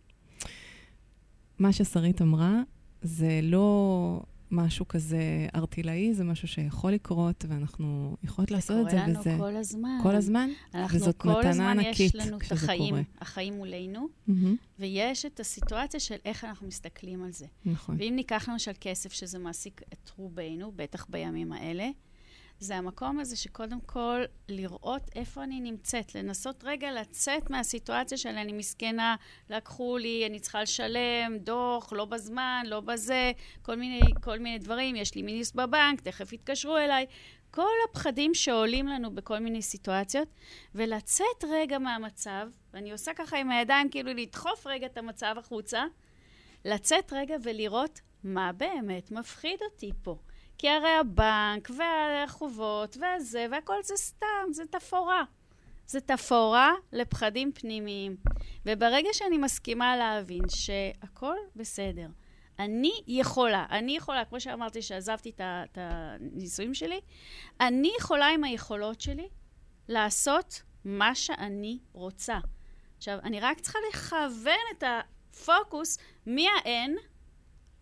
מה 1.59 1.73
ששרית 1.73 2.23
אמרה, 2.23 2.63
זה 3.03 3.41
לא 3.43 4.21
משהו 4.51 4.89
כזה 4.89 5.19
ארטילאי, 5.55 6.15
זה 6.15 6.25
משהו 6.25 6.49
שיכול 6.49 6.93
לקרות, 6.93 7.45
ואנחנו 7.49 8.17
יכולות 8.23 8.51
לעשות 8.51 8.87
את 8.87 8.91
זה, 8.91 8.97
קורה 8.97 9.07
לנו 9.07 9.21
וזה 9.21 9.35
כל 9.39 9.57
הזמן. 9.57 9.99
כל 10.03 10.15
הזמן. 10.15 10.51
אנחנו 10.75 10.97
וזאת 10.97 11.17
כל 11.17 11.29
מתנה 11.29 11.51
הזמן 11.51 11.79
ענקית 11.79 12.01
יש 12.01 12.15
לנו 12.15 12.37
את 12.37 12.43
כשזה 12.43 12.55
החיים, 12.55 12.91
קורה. 12.91 13.03
החיים 13.21 13.55
מולנו, 13.55 14.09
מהמם, 14.27 14.57
ויש 14.79 15.27
את 15.27 15.41
הסיטואציה 15.41 16.01
של 16.01 16.17
איך 16.25 16.45
אנחנו 16.45 16.67
מסתכלים 16.67 17.25
על 17.25 17.33
זה. 17.33 17.47
נכון. 17.65 17.97
ואם 17.99 18.13
ניקח 18.17 18.49
למשל 18.49 18.73
כסף, 18.81 19.13
שזה 19.13 19.39
מעסיק 19.39 19.83
את 19.93 20.11
רובנו, 20.17 20.73
בטח 20.77 21.07
בימים 21.09 21.53
האלה, 21.53 21.89
זה 22.61 22.77
המקום 22.77 23.19
הזה 23.19 23.37
שקודם 23.37 23.81
כל 23.81 24.23
לראות 24.49 25.03
איפה 25.15 25.43
אני 25.45 25.61
נמצאת, 25.61 26.15
לנסות 26.15 26.65
רגע 26.65 26.93
לצאת 26.93 27.51
מהסיטואציה 27.51 28.19
של 28.19 28.29
אני 28.29 28.53
מסכנה, 28.53 29.17
לקחו 29.51 29.99
לי, 29.99 30.27
אני 30.27 30.41
צריכה 30.41 30.63
לשלם, 30.63 31.39
דוח, 31.39 31.93
לא 31.93 32.05
בזמן, 32.05 32.63
לא 32.67 32.81
בזה, 32.81 33.33
כל 33.63 33.77
מיני, 33.77 34.01
כל 34.23 34.39
מיני 34.39 34.59
דברים, 34.59 34.97
יש 34.97 35.15
לי 35.15 35.23
מיניס 35.23 35.53
בבנק, 35.53 36.01
תכף 36.01 36.33
יתקשרו 36.33 36.77
אליי. 36.77 37.07
כל 37.51 37.73
הפחדים 37.91 38.35
שעולים 38.35 38.87
לנו 38.87 39.15
בכל 39.15 39.39
מיני 39.39 39.63
סיטואציות, 39.63 40.29
ולצאת 40.75 41.45
רגע 41.51 41.79
מהמצב, 41.79 42.49
ואני 42.73 42.93
עושה 42.93 43.15
ככה 43.15 43.39
עם 43.39 43.51
הידיים, 43.51 43.91
כאילו 43.91 44.15
לדחוף 44.15 44.67
רגע 44.67 44.87
את 44.87 44.99
המצב 44.99 45.35
החוצה, 45.39 45.85
לצאת 46.65 47.13
רגע 47.13 47.37
ולראות 47.43 48.01
מה 48.25 48.53
באמת 48.53 49.11
מפחיד 49.11 49.59
אותי 49.63 49.91
פה. 50.03 50.17
כי 50.59 50.69
הרי 50.69 50.91
הבנק 50.91 51.71
והחובות 51.79 52.97
והזה 53.01 53.47
והכל 53.51 53.83
זה 53.83 53.97
סתם, 53.97 54.53
זה 54.53 54.67
תפאורה. 54.71 55.23
זה 55.87 56.01
תפאורה 56.01 56.73
לפחדים 56.93 57.53
פנימיים. 57.53 58.17
וברגע 58.67 59.09
שאני 59.13 59.39
מסכימה 59.39 59.97
להבין 59.97 60.43
שהכל 60.49 61.37
בסדר, 61.57 62.07
אני 62.59 62.93
יכולה, 63.07 63.67
אני 63.71 63.97
יכולה, 63.97 64.25
כמו 64.25 64.41
שאמרתי 64.41 64.83
שעזבתי 64.83 65.33
את 65.41 65.79
הנישואים 65.81 66.75
שלי, 66.75 67.01
אני 67.61 67.93
יכולה 67.99 68.27
עם 68.27 68.45
היכולות 68.45 69.01
שלי 69.01 69.29
לעשות 69.89 70.63
מה 70.85 71.15
שאני 71.15 71.79
רוצה. 71.93 72.39
עכשיו, 72.97 73.19
אני 73.25 73.41
רק 73.41 73.61
צריכה 73.61 73.79
לכוון 73.91 74.61
את 74.79 74.85
הפוקוס 74.87 75.99
מהאין 76.27 76.97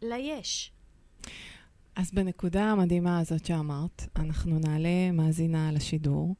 ליש. 0.02 0.73
אז 1.96 2.10
בנקודה 2.14 2.64
המדהימה 2.64 3.18
הזאת 3.18 3.46
שאמרת, 3.46 4.02
אנחנו 4.16 4.58
נעלה 4.58 5.12
מאזינה 5.12 5.72
לשידור, 5.72 6.34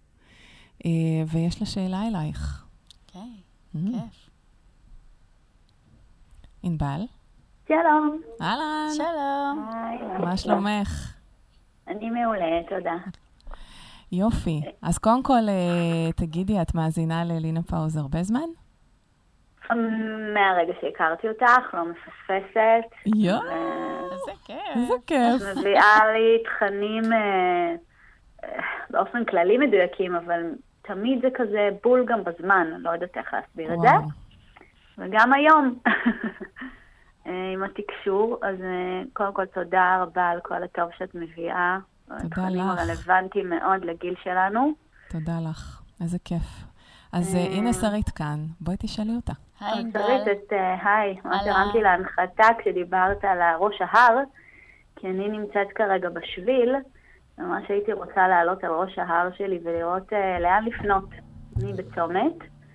אה, 0.87 0.91
ויש 1.33 1.61
לה 1.61 1.67
שאלה 1.67 2.09
אלייך. 2.09 2.67
אוקיי, 3.07 3.31
Mm. 3.75 3.79
כיף. 3.79 4.31
ענבל? 6.63 7.01
שלום. 7.69 8.21
אהלן, 8.41 8.89
שלום. 8.97 9.69
היי. 9.75 10.19
מה 10.25 10.37
שלומך? 10.37 11.15
אני 11.89 12.11
מעולה, 12.11 12.61
תודה. 12.69 12.97
יופי. 14.13 14.61
אז 14.83 14.99
קודם 14.99 15.23
כל, 15.23 15.49
אה, 15.49 16.13
תגידי, 16.17 16.63
את 16.63 16.75
מאזינה 16.75 17.25
ללינה 17.25 17.63
פאוז 17.63 17.97
הרבה 17.97 18.23
זמן? 18.23 18.49
מהרגע 20.35 20.73
שהכרתי 20.81 21.29
אותך, 21.29 21.75
לא 21.75 21.85
מפספסת. 21.85 22.85
יואו, 23.07 23.43
איזה 24.13 24.33
כיף. 24.45 24.59
איזה 24.77 24.95
כיף. 25.07 25.43
את 25.53 25.57
מביאה 25.57 26.13
לי 26.13 26.43
תכנים 26.45 27.13
אה, 27.13 27.75
אה, 28.45 28.63
באופן 28.91 29.25
כללי 29.25 29.59
מדויקים, 29.59 30.15
אבל 30.15 30.43
תמיד 30.83 31.23
זה 31.23 31.29
כזה 31.35 31.69
בול 31.83 32.05
גם 32.07 32.25
בזמן, 32.25 32.67
לא 32.79 32.91
יודעת 32.91 33.17
איך 33.17 33.35
להסביר 33.35 33.75
את 33.75 33.79
זה. 33.81 33.89
וגם 34.99 35.33
היום, 35.33 35.79
אה, 37.27 37.53
עם 37.53 37.63
התקשור, 37.63 38.39
אז 38.43 38.57
קודם 39.13 39.33
כל 39.33 39.47
תודה 39.47 39.99
רבה 40.03 40.29
על 40.29 40.41
כל 40.41 40.63
הטוב 40.63 40.91
שאת 40.99 41.15
מביאה. 41.15 41.79
התכנים 42.11 42.69
לך. 42.69 42.79
הרלוונטיים 42.79 43.51
מאוד 43.51 43.85
לגיל 43.85 44.15
שלנו. 44.25 44.73
תודה 45.11 45.33
לך, 45.51 45.83
איזה 46.01 46.19
כיף. 46.25 46.74
אז 47.15 47.35
אה, 47.35 47.41
הנה 47.41 47.73
שרית 47.73 48.09
כאן, 48.09 48.39
בואי 48.61 48.77
תשאלי 48.81 49.17
אותה. 49.17 49.33
היי. 49.61 49.85
שרית, 49.93 50.29
את, 50.33 50.53
אה, 50.53 50.95
היי, 50.95 51.17
ממש. 51.25 51.47
הרמתי 51.47 51.79
להנחתה 51.79 52.45
כשדיברת 52.59 53.25
על 53.25 53.39
ראש 53.59 53.75
ההר, 53.81 54.19
כי 54.97 55.07
אני 55.07 55.29
נמצאת 55.29 55.69
כרגע 55.75 56.09
בשביל, 56.11 56.75
ממש 57.39 57.65
הייתי 57.69 57.93
רוצה 57.93 58.29
לעלות 58.29 58.65
על 58.65 58.71
ראש 58.71 58.99
ההר 58.99 59.29
שלי 59.37 59.59
ולראות 59.65 60.13
אה, 60.13 60.41
לאן 60.41 60.65
לפנות. 60.65 61.09
אני 61.57 61.73
בצומת, 61.73 62.35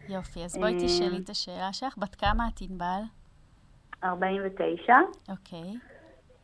יופי, 0.10 0.44
אז 0.44 0.58
בואי 0.58 0.74
אה, 0.74 0.80
תשאלי 0.86 1.18
את 1.24 1.30
השאלה 1.30 1.74
שלך. 1.74 1.98
בת 1.98 2.16
כמה 2.16 2.48
את 2.48 2.62
ענבל? 2.62 3.02
49, 4.04 4.94
אוקיי. 5.30 5.78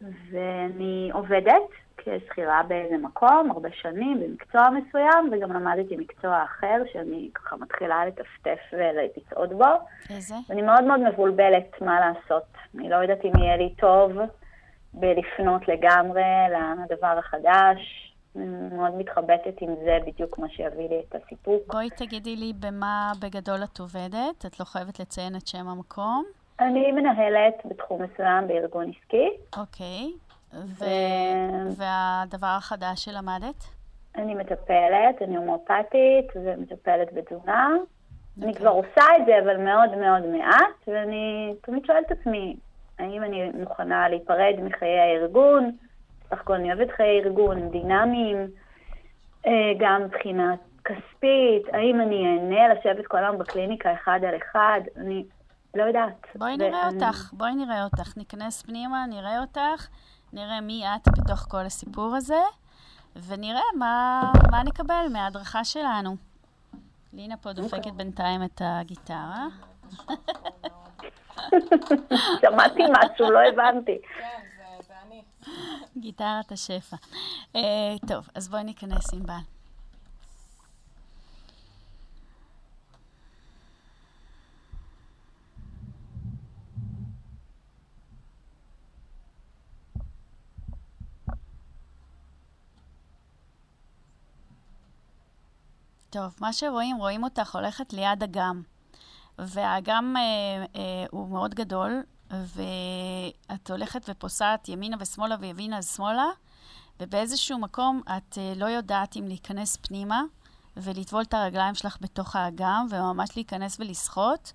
ואני 0.02 1.10
עובדת 1.14 1.85
כשכירה 1.98 2.62
באיזה 2.68 2.98
מקום, 2.98 3.52
הרבה 3.52 3.70
שנים, 3.82 4.20
במקצוע 4.20 4.70
מסוים, 4.70 5.30
וגם 5.32 5.52
למדתי 5.52 5.98
מקצוע 5.98 6.44
אחר, 6.44 6.82
שאני 6.94 7.30
ככה 7.34 7.56
מתחילה 7.56 8.06
לטפטף 8.06 8.60
ולצעוד 8.74 9.54
בו. 9.54 9.66
איזה? 10.10 10.36
ואני 10.50 10.62
מאוד 10.62 10.84
מאוד 10.84 11.00
מבולבלת 11.00 11.82
מה 11.82 12.00
לעשות. 12.00 12.44
אני 12.76 12.90
לא 12.90 12.96
יודעת 12.96 13.26
אם 13.26 13.32
יהיה 13.40 13.58
לי 13.58 13.74
טוב 13.80 14.12
בלפנות 14.94 15.68
לגמרי 15.68 16.24
לדבר 16.84 17.18
החדש. 17.20 18.12
אני 18.36 18.76
מאוד 18.78 18.96
מתחבטת 18.98 19.62
עם 19.62 19.76
זה 19.86 19.98
בדיוק 20.08 20.40
מה 20.40 20.50
שיביא 20.50 20.90
לי 20.90 21.02
את 21.10 21.16
הסיפוק. 21.16 21.74
בואי 21.74 21.90
תגידי 21.90 22.36
לי 22.36 22.54
במה 22.60 23.12
בגדול 23.22 23.64
את 23.64 23.80
עובדת. 23.80 24.46
את 24.46 24.60
לא 24.60 24.66
חייבת 24.66 25.00
לציין 25.00 25.36
את 25.36 25.48
שם 25.48 25.68
המקום. 25.68 26.26
אני 26.60 26.92
מנהלת 26.92 27.54
בתחום 27.66 28.02
מסוים 28.02 28.48
בארגון 28.48 28.90
עסקי. 28.90 29.30
אוקיי. 29.58 30.12
ו... 30.56 30.84
אה. 30.84 31.64
והדבר 31.78 32.48
החדש 32.58 33.06
שלמדת? 33.06 33.64
אני 34.16 34.36
מטפלת, 34.36 35.22
אני 35.22 35.38
הומואפתית 35.38 36.28
ומטפלת 36.36 37.14
בתזונה. 37.14 37.70
אני 38.44 38.54
כבר 38.56 38.70
עושה 38.70 39.04
את 39.18 39.26
זה, 39.26 39.40
אבל 39.44 39.58
מאוד 39.58 39.96
מאוד 39.98 40.26
מעט, 40.26 40.88
ואני 40.88 41.54
תמיד 41.62 41.86
שואלת 41.86 42.06
את 42.12 42.18
עצמי, 42.20 42.56
האם 43.00 43.24
אני 43.24 43.52
מוכנה 43.60 44.10
להיפרד 44.10 44.56
מחיי 44.64 45.00
הארגון? 45.00 45.72
בסך 46.26 46.42
הכל 46.42 46.54
אני 46.54 46.74
אוהבת 46.74 46.92
חיי 46.92 47.22
ארגון, 47.24 47.58
הם 47.58 47.70
דינמיים, 47.70 48.48
אה, 49.46 49.52
גם 49.80 50.04
מבחינה 50.04 50.56
כספית, 50.86 51.74
האם 51.74 52.02
אני 52.02 52.26
אהנה 52.26 52.74
לשבת 52.74 53.06
כל 53.08 53.18
היום 53.18 53.38
בקליניקה 53.38 53.94
אחד 53.94 54.20
על 54.28 54.36
אחד? 54.38 54.80
אני 54.98 55.24
לא 55.76 55.84
יודעת. 55.84 56.28
בואי 56.36 56.58
נראה 56.58 56.82
ואני- 56.88 57.06
אותך, 57.06 57.30
בואי 57.34 57.56
נראה 57.56 57.84
אותך. 57.84 58.18
ניכנס 58.18 58.62
פנימה, 58.62 59.06
נראה 59.10 59.40
אותך, 59.42 59.88
נראה 60.36 60.62
מי 60.62 60.84
את 60.96 61.08
בתוך 61.20 61.40
כל 61.40 61.66
הסיפור 61.66 62.16
הזה, 62.16 62.42
ונראה 63.16 63.62
מה, 63.78 64.22
מה 64.52 64.64
נקבל 64.64 65.06
מההדרכה 65.14 65.64
שלנו. 65.64 66.16
לינה 67.14 67.38
פה 67.38 67.54
דופקת 67.54 67.92
בינתיים 67.92 68.44
את 68.44 68.62
הגיטרה. 68.66 69.48
שמעתי 72.42 72.84
משהו, 72.92 73.32
לא 73.32 73.40
הבנתי. 73.50 73.98
גיטרת 75.98 76.52
השפע. 76.52 76.96
Uh, 77.54 77.60
טוב, 78.08 78.30
אז 78.36 78.48
בואי 78.50 78.64
ניכנס 78.64 79.14
עם 79.14 79.26
בעל. 79.26 79.55
טוב, 96.16 96.36
מה 96.40 96.54
שרואים, 96.54 96.98
רואים 96.98 97.24
אותך 97.24 97.56
הולכת 97.56 97.94
ליד 97.94 98.24
אגם. 98.24 98.62
והאגם 99.40 100.16
אה, 100.18 100.66
אה, 100.76 101.06
הוא 101.12 101.30
מאוד 101.30 101.56
גדול, 101.56 102.04
ואת 102.32 103.72
הולכת 103.72 104.06
ופוסעת 104.10 104.70
ימינה 104.70 104.98
ושמאלה 105.00 105.36
וימינה 105.40 105.80
ושמאלה, 105.80 106.26
ובאיזשהו 107.00 107.60
מקום 107.60 108.02
את 108.18 108.38
אה, 108.38 108.54
לא 108.56 108.66
יודעת 108.66 109.18
אם 109.18 109.28
להיכנס 109.28 109.78
פנימה 109.78 110.22
ולטבול 110.78 111.22
את 111.22 111.34
הרגליים 111.34 111.76
שלך 111.76 111.98
בתוך 112.02 112.36
האגם, 112.36 112.88
וממש 112.90 113.30
להיכנס 113.36 113.80
ולשחות, 113.80 114.54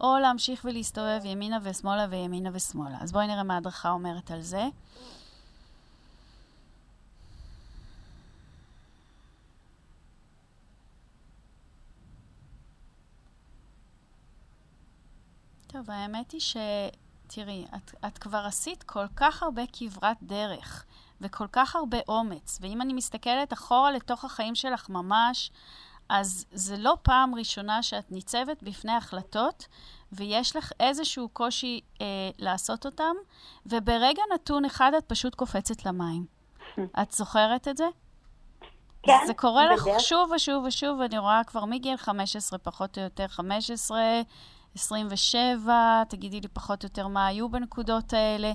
או 0.00 0.18
להמשיך 0.18 0.64
ולהסתובב 0.64 1.20
ימינה 1.24 1.58
ושמאלה 1.62 2.06
וימינה 2.10 2.50
ושמאלה. 2.52 2.96
אז 3.00 3.12
בואי 3.12 3.26
נראה 3.26 3.42
מה 3.42 3.54
ההדרכה 3.54 3.90
אומרת 3.90 4.30
על 4.30 4.40
זה. 4.40 4.68
טוב, 15.74 15.90
האמת 15.90 16.32
היא 16.32 16.40
ש... 16.40 16.56
תראי, 17.26 17.64
את, 17.76 17.94
את 18.06 18.18
כבר 18.18 18.38
עשית 18.38 18.82
כל 18.82 19.06
כך 19.16 19.42
הרבה 19.42 19.62
כברת 19.72 20.16
דרך 20.22 20.84
וכל 21.20 21.46
כך 21.52 21.76
הרבה 21.76 21.98
אומץ, 22.08 22.58
ואם 22.60 22.82
אני 22.82 22.92
מסתכלת 22.92 23.52
אחורה 23.52 23.92
לתוך 23.92 24.24
החיים 24.24 24.54
שלך 24.54 24.88
ממש, 24.90 25.50
אז 26.08 26.46
זה 26.52 26.76
לא 26.76 26.96
פעם 27.02 27.34
ראשונה 27.34 27.82
שאת 27.82 28.12
ניצבת 28.12 28.62
בפני 28.62 28.92
החלטות 28.92 29.66
ויש 30.12 30.56
לך 30.56 30.72
איזשהו 30.80 31.28
קושי 31.28 31.80
אה, 32.00 32.06
לעשות 32.38 32.86
אותם, 32.86 33.14
וברגע 33.66 34.22
נתון 34.34 34.64
אחד 34.64 34.92
את 34.98 35.04
פשוט 35.06 35.34
קופצת 35.34 35.86
למים. 35.86 36.26
את 37.02 37.12
זוכרת 37.12 37.68
את 37.68 37.76
זה? 37.76 37.86
כן, 39.02 39.18
זה 39.26 39.34
קורה 39.34 39.74
לך 39.74 39.82
בדרך- 39.82 40.00
שוב 40.00 40.30
ושוב 40.30 40.64
ושוב, 40.64 41.00
אני 41.00 41.18
רואה 41.18 41.40
כבר 41.46 41.64
מגיל 41.64 41.96
15, 41.96 42.58
פחות 42.58 42.98
או 42.98 43.02
יותר 43.02 43.28
15, 43.28 44.00
27, 44.74 46.02
תגידי 46.08 46.40
לי 46.40 46.48
פחות 46.48 46.82
או 46.82 46.86
יותר 46.86 47.08
מה 47.08 47.26
היו 47.26 47.48
בנקודות 47.48 48.12
האלה. 48.12 48.52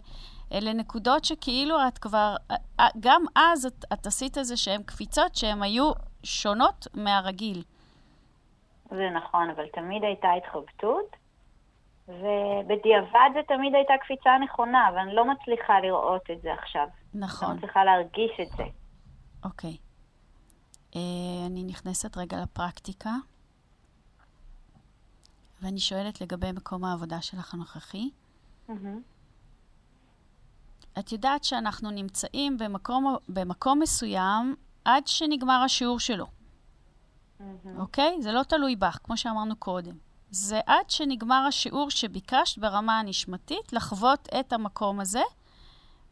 אלה 0.52 0.74
נקודות 0.74 1.26
שכאילו 1.26 1.88
את 1.88 1.98
כבר, 1.98 2.36
אה, 2.80 2.88
גם 3.00 3.22
אז 3.36 3.66
את, 3.66 3.86
את 3.94 4.06
עשית 4.06 4.38
איזה 4.38 4.58
שהן 4.58 4.84
קפיצות 4.84 5.36
שהן 5.36 5.64
היו 5.64 5.92
שונות 6.24 6.88
מהרגיל. 6.94 7.64
זה 8.90 9.10
נכון, 9.16 9.50
אבל 9.50 9.66
תמיד 9.74 10.04
הייתה 10.04 10.28
התחבטות, 10.38 11.16
ובדיעבד 12.08 13.30
זה 13.34 13.40
תמיד 13.48 13.76
הייתה 13.76 13.94
קפיצה 14.02 14.30
נכונה, 14.44 14.90
אבל 14.90 14.98
אני 14.98 15.16
לא 15.16 15.26
מצליחה 15.26 15.80
לראות 15.80 16.22
את 16.32 16.42
זה 16.42 16.54
עכשיו. 16.54 16.88
לא 17.14 17.22
נכון, 17.22 17.58
מצליחה 17.58 17.84
להרגיש 17.84 18.32
את 18.42 18.58
זה. 18.58 18.64
אוקיי. 19.44 19.78
אה, 20.96 21.48
אני 21.48 21.64
נכנסת 21.64 22.18
רגע 22.18 22.38
לפרקטיקה, 22.44 23.12
ואני 25.62 25.80
שואלת 25.80 26.22
לגבי 26.22 26.52
מקום 26.52 26.86
העבודה 26.86 27.22
שלך 27.22 27.54
הנוכחי. 27.54 28.10
מהמם. 28.68 29.02
את 31.00 31.12
יודעת 31.12 31.44
שאנחנו 31.44 31.92
נמצאים 31.92 32.58
במקום, 32.58 33.16
במקום 33.30 33.80
מסוים 33.80 34.56
עד 34.86 35.08
שנגמר 35.08 35.62
השיעור 35.66 36.00
שלו, 36.00 36.26
מהמם. 37.40 37.80
אוקיי? 37.80 38.18
זה 38.22 38.32
לא 38.32 38.44
תלוי 38.44 38.76
בך, 38.76 38.98
כמו 39.04 39.18
שאמרנו 39.18 39.56
קודם. 39.56 39.96
זה 40.32 40.60
עד 40.66 40.90
שנגמר 40.90 41.46
השיעור 41.48 41.90
שביקשת 41.90 42.58
ברמה 42.58 43.00
הנשמתית 43.00 43.74
לחוות 43.74 44.30
את 44.40 44.54
המקום 44.54 45.00
הזה, 45.00 45.22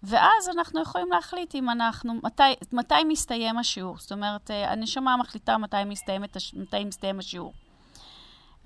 ואז 0.03 0.49
אנחנו 0.49 0.81
יכולים 0.81 1.11
להחליט 1.11 1.55
אם 1.55 1.69
אנחנו, 1.69 2.13
מתי, 2.23 2.43
מתי 2.71 3.03
מסתיים 3.07 3.57
השיעור. 3.57 3.97
זאת 3.97 4.11
אומרת, 4.11 4.51
אה, 4.51 4.71
הנשמה 4.71 5.17
מחליטה 5.17 5.57
מתי 5.57 5.83
מסתיים, 5.85 6.21
מתי 6.53 6.83
מסתיים 6.85 7.19
השיעור. 7.19 7.53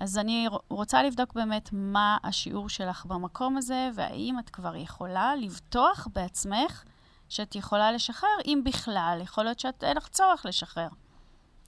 אז 0.02 0.18
אני 0.18 0.46
רוצה 0.68 1.02
לבדוק 1.02 1.34
באמת 1.34 1.68
מה 1.72 2.18
השיעור 2.24 2.68
שלך 2.68 3.06
במקום 3.06 3.56
הזה, 3.56 3.90
והאם 3.94 4.38
את 4.38 4.50
כבר 4.50 4.76
יכולה 4.76 5.36
לבטוח 5.36 6.08
בעצמך 6.12 6.84
שאת 7.28 7.54
יכולה 7.54 7.92
לשחרר, 7.92 8.28
אם 8.44 8.60
בכלל. 8.64 9.18
יכול 9.22 9.44
להיות 9.44 9.58
שאין 9.58 9.96
לך 9.96 10.08
צורך 10.08 10.46
לשחרר. 10.46 10.88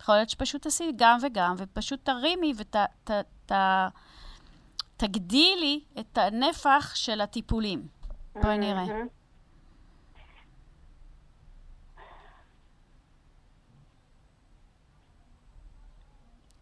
יכול 0.01 0.15
להיות 0.15 0.31
שפשוט 0.31 0.63
תעשי 0.63 0.93
גם 0.97 1.19
וגם, 1.23 1.55
ופשוט 1.59 2.01
תרימי 2.05 2.53
ותגדילי 4.99 5.81
את 5.99 6.19
הנפח 6.19 6.93
של 6.95 7.21
הטיפולים. 7.21 7.87
בואי 8.43 8.59
נראה. 8.59 8.85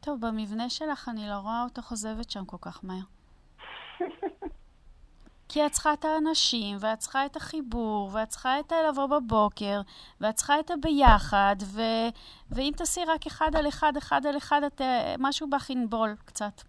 טוב, 0.05 0.27
במבנה 0.27 0.71
שלך 0.71 1.09
אני 1.09 1.29
לא 1.29 1.35
רואה 1.35 1.63
אותך 1.63 1.91
עוזבת 1.91 2.31
שם 2.31 2.45
כל 2.45 2.57
כך 2.61 2.85
מהר. 2.85 3.05
כי 5.49 5.67
את 5.67 5.73
צריכה 5.73 5.93
את 5.93 6.05
האנשים, 6.05 6.77
ואת 6.81 6.99
צריכה 6.99 7.27
את 7.27 7.37
החיבור, 7.37 8.11
ואת 8.13 8.29
צריכה 8.29 8.61
את 8.61 8.73
הלבוא 8.73 9.07
בבוקר, 9.07 9.81
ואת 10.21 10.35
צריכה 10.35 10.61
את 10.61 10.71
הביחד, 10.71 11.57
ו... 11.65 11.81
ואם 12.51 12.73
תעשי 12.77 13.01
רק 13.05 13.27
אחד 13.27 13.57
על 13.57 13.69
אחד, 13.69 13.97
אחד 13.97 14.27
על 14.27 14.37
אחד, 14.37 14.63
את... 14.63 14.81
אה, 14.81 15.15
משהו 15.19 15.51
בך 15.51 15.71
ינבול 15.71 16.15
קצת. 16.25 16.63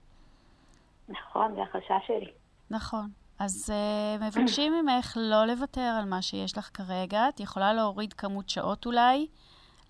נכון, 1.09 1.55
זה 1.55 1.61
החשש 1.61 2.07
שלי. 2.07 2.31
נכון. 2.69 3.09
אז 3.39 3.73
uh, 3.73 4.23
מבקשים 4.23 4.73
ממך 4.73 5.17
לא 5.21 5.45
לוותר 5.45 5.81
על 5.99 6.05
מה 6.05 6.21
שיש 6.21 6.57
לך 6.57 6.69
כרגע. 6.73 7.29
את 7.29 7.39
יכולה 7.39 7.73
להוריד 7.73 8.13
כמות 8.13 8.49
שעות 8.49 8.85
אולי, 8.85 9.27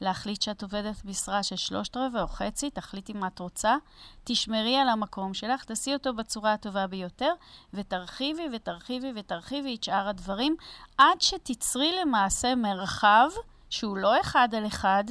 להחליט 0.03 0.41
שאת 0.41 0.63
עובדת 0.63 1.05
משרה 1.05 1.43
של 1.43 1.55
שלושת 1.55 1.97
רבעי 1.97 2.21
או 2.21 2.27
חצי, 2.27 2.69
תחליטי 2.69 3.13
מה 3.13 3.27
את 3.27 3.39
רוצה. 3.39 3.75
תשמרי 4.23 4.77
על 4.77 4.89
המקום 4.89 5.33
שלך, 5.33 5.63
תעשי 5.63 5.93
אותו 5.93 6.13
בצורה 6.13 6.53
הטובה 6.53 6.87
ביותר, 6.87 7.33
ותרחיבי 7.73 8.43
ותרחיבי 8.53 9.13
ותרחיבי 9.15 9.75
את 9.75 9.83
שאר 9.83 10.07
הדברים, 10.07 10.55
עד 10.97 11.21
שתצרי 11.21 11.91
למעשה 12.01 12.55
מרחב 12.55 13.29
שהוא 13.69 13.97
לא 13.97 14.21
אחד 14.21 14.55
על 14.55 14.67
אחד, 14.67 15.03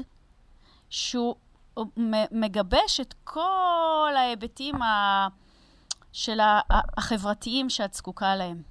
שהוא 0.91 1.35
מגבש 2.31 3.01
את 3.01 3.15
כל 3.25 4.13
ההיבטים 4.17 4.83
ה... 4.83 5.29
של 6.13 6.41
החברתיים 6.71 7.71
שאת 7.71 7.95
זקוקה 7.95 8.37
להם. 8.37 8.63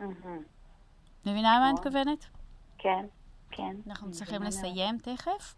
מהמם. 0.00 0.42
מבינה 1.26 1.56
למה 1.56 1.64
אני 1.64 1.72
נכון. 1.72 1.86
מתכוונת? 1.86 2.26
כן, 2.78 3.06
כן. 3.50 3.76
אנחנו 3.86 4.10
צריכים 4.10 4.42
מבינה 4.42 4.56
מאוד. 4.56 4.66
לסיים 4.70 4.98
תכף. 4.98 5.54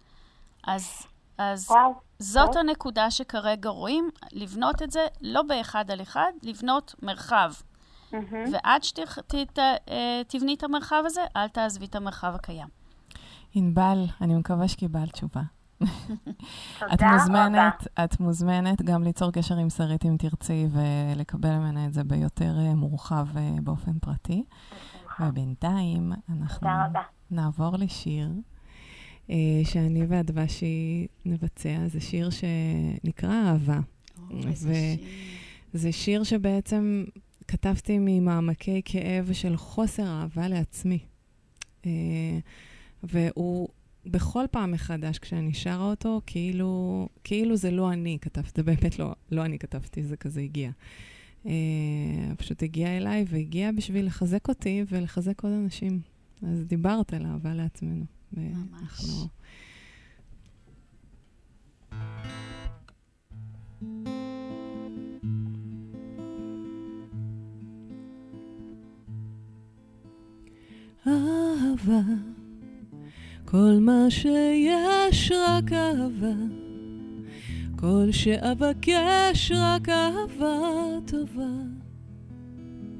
אז, 0.64 1.02
אז 1.38 1.70
וואו, 1.70 1.94
זאת 2.18 2.46
טוב. 2.46 2.56
הנקודה 2.56 3.10
שכרגע 3.10 3.70
רואים, 3.70 4.10
לבנות 4.32 4.82
את 4.82 4.90
זה 4.90 5.06
לא 5.20 5.42
באחד 5.42 5.90
על 5.90 6.02
אחד, 6.02 6.32
לבנות 6.42 6.94
מרחב. 7.02 7.52
ועד 8.52 8.82
שתבני 8.84 10.54
את 10.54 10.62
המרחב 10.62 11.02
הזה, 11.06 11.20
אל 11.36 11.48
תעזבי 11.48 11.86
את 11.86 11.94
המרחב 11.94 12.34
הקיים. 12.34 12.68
ענבל, 13.54 14.04
אני 14.20 14.34
מקווה 14.34 14.68
שקיבלת 14.68 15.12
תשובה. 15.12 15.42
את 15.82 15.88
תודה 16.90 17.12
מוזמנת, 17.12 17.86
את 18.04 18.20
מוזמנת 18.20 18.82
גם 18.82 19.02
ליצור 19.02 19.30
קשר 19.30 19.56
עם 19.56 19.70
שרית 19.70 20.04
אם 20.04 20.16
תרצי 20.18 20.68
ולקבל 20.70 21.56
ממנה 21.56 21.86
את 21.86 21.92
זה 21.92 22.04
ביותר 22.04 22.58
אה, 22.58 22.74
מורחב 22.74 23.26
אה, 23.36 23.50
באופן 23.62 23.98
פרטי. 23.98 24.44
ובינתיים 25.20 26.12
אנחנו 26.28 26.58
תודה 26.58 26.86
רבה. 26.86 27.00
נעבור 27.32 27.76
לשיר 27.76 28.28
אה, 29.30 29.36
שאני 29.64 30.06
והדבשי 30.06 31.06
נבצע. 31.24 31.88
זה 31.88 32.00
שיר 32.00 32.28
שנקרא 32.30 33.48
אהבה. 33.48 33.80
איזה 34.46 34.68
ו- 34.70 34.74
שיר. 34.74 35.06
זה 35.72 35.92
שיר 35.92 36.22
שבעצם 36.22 37.04
כתבתי 37.48 37.98
ממעמקי 38.00 38.82
כאב 38.84 39.32
של 39.32 39.56
חוסר 39.56 40.06
אהבה 40.06 40.48
לעצמי. 40.48 40.98
אה, 41.86 42.38
והוא 43.02 43.68
בכל 44.06 44.44
פעם 44.50 44.72
מחדש, 44.72 45.18
כשאני 45.18 45.54
שרה 45.54 45.90
אותו, 45.90 46.20
כאילו, 46.26 47.08
כאילו 47.24 47.56
זה 47.56 47.70
לא 47.70 47.92
אני 47.92 48.18
כתבתי, 48.20 48.50
זה 48.56 48.62
באמת 48.62 48.98
לא, 48.98 49.14
לא 49.30 49.44
אני 49.44 49.58
כתבתי, 49.58 50.02
זה 50.02 50.16
כזה 50.16 50.40
הגיע. 50.40 50.70
אה, 51.46 51.52
פשוט 52.36 52.62
הגיע 52.62 52.96
אליי 52.96 53.24
והגיע 53.28 53.72
בשביל 53.72 54.06
לחזק 54.06 54.48
אותי 54.48 54.84
ולחזק 54.88 55.44
עוד 55.44 55.52
אנשים. 55.52 56.00
אז 56.42 56.66
דיברת 56.66 57.12
על 57.12 57.26
אהבה 57.26 57.54
לעצמנו. 57.54 58.04
ממש. 58.32 59.26
אהבה, 71.06 72.00
כל 73.44 73.78
מה 73.80 74.06
שיש 74.10 75.32
רק 75.32 75.72
אהבה, 75.72 76.34
כל 77.76 78.06
שאבקש 78.12 79.52
רק 79.54 79.88
אהבה 79.88 80.98
טובה 81.06 81.52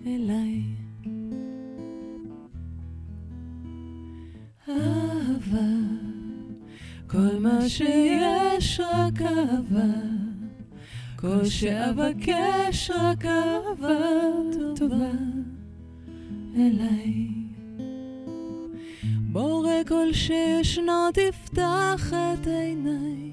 אליי. 0.06 0.81
אהבה, 4.68 5.70
כל 7.06 7.38
מה 7.40 7.68
שיש 7.68 8.80
רק 8.80 9.22
אהבה, 9.22 9.92
כל 11.16 11.44
שאבקש 11.44 12.90
רק 12.90 13.24
אהבה 13.24 13.98
טובה 14.76 15.10
אליי. 16.56 17.28
בורא 19.32 19.84
כל 19.88 20.12
שישנו 20.12 21.10
תפתח 21.14 22.12
את 22.12 22.46
עיניי, 22.46 23.30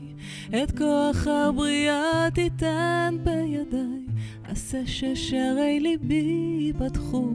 את 0.63 0.77
כוח 0.77 1.27
הבריאה 1.27 2.27
תיתן 2.33 3.17
בידיי, 3.23 4.05
עשה 4.43 4.81
ששערי 4.85 5.79
ליבי 5.79 6.57
ייפתחו, 6.59 7.33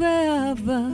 ואהבה 0.00 0.86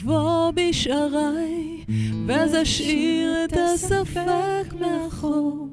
תבוא 0.00 0.50
בשעריי, 0.50 1.84
ואז 2.26 2.54
אשאיר 2.62 3.44
את 3.44 3.52
הספק 3.52 4.74
מאחור. 4.80 5.68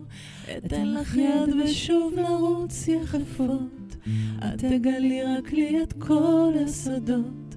אתן 0.58 0.88
לך 0.88 1.16
יד 1.16 1.56
ושוב 1.64 2.14
נרוץ 2.16 2.88
יחפות, 2.88 3.96
את 4.38 4.60
תגלי 4.60 5.24
רק 5.24 5.54
לי 5.54 5.84
את 5.84 5.94
כל 5.94 6.54
הסודות, 6.66 7.56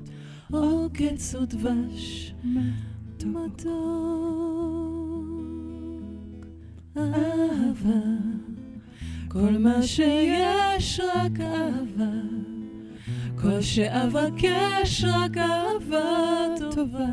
עוקץ 0.52 1.34
ודבש 1.34 2.34
מתוק. 3.24 3.66
אהבה, 6.96 8.00
כל 9.28 9.58
מה 9.58 9.82
שיש 9.82 11.00
רק 11.14 11.40
אהבה, 11.40 12.12
כל 13.40 13.60
שאבקש 13.60 15.04
רק 15.04 15.36
אהבה 15.36 16.04
טובה 16.74 17.12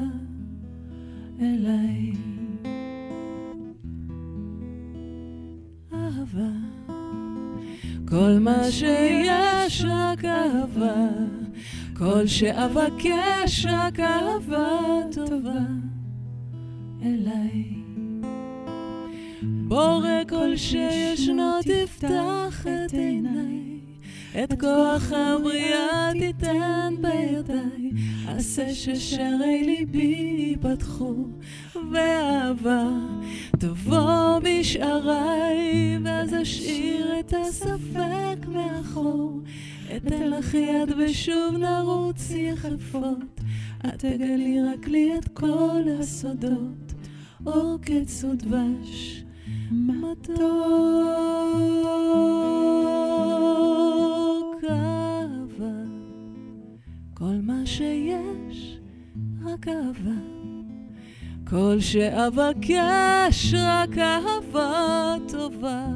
אליי. 1.42 2.14
אהבה, 5.94 6.52
כל 8.08 8.38
מה 8.40 8.72
שיש 8.72 9.86
רק 9.90 10.26
אהבה, 10.26 11.08
כל 11.98 12.28
שאבקש 12.28 13.66
רק 13.70 14.00
אהבה 14.00 14.80
טובה 15.12 15.60
אליי. 17.04 17.74
בורא 19.68 20.24
כל 20.30 20.58
שישנו 20.58 21.52
תפתח 21.62 22.68
את 22.68 22.94
עיניי, 22.94 23.63
את 24.36 24.60
כוח 24.60 25.12
הבריאה 25.12 26.12
תיתן 26.20 26.94
בידיי, 27.02 27.92
עשה 28.28 28.74
ששערי 28.74 29.64
ליבי 29.64 30.36
ייפתחו, 30.38 31.16
ואהבה 31.92 32.90
תבוא 33.60 34.40
בשעריי, 34.40 35.98
ואז 36.04 36.34
אשאיר 36.42 37.20
את 37.20 37.34
הספק 37.42 38.48
מאחור. 38.48 39.42
אתן 39.98 40.30
לך 40.30 40.54
יד 40.54 40.94
ושוב 40.98 41.58
נרוץ 41.60 42.32
יחפות, 42.32 43.42
את 43.86 44.00
תגלי 44.00 44.58
רק 44.74 44.88
לי 44.88 45.18
את 45.18 45.28
כל 45.28 45.82
הסודות, 46.00 46.94
עוקץ 47.44 48.24
ודבש 48.24 49.24
מתוק 49.72 50.34
כל 57.24 57.42
מה 57.42 57.66
שיש 57.66 58.78
רק 59.42 59.68
אהבה, 59.68 60.22
כל 61.50 61.80
שאבקש 61.80 63.54
רק 63.54 63.98
אהבה 63.98 65.16
טובה 65.32 65.88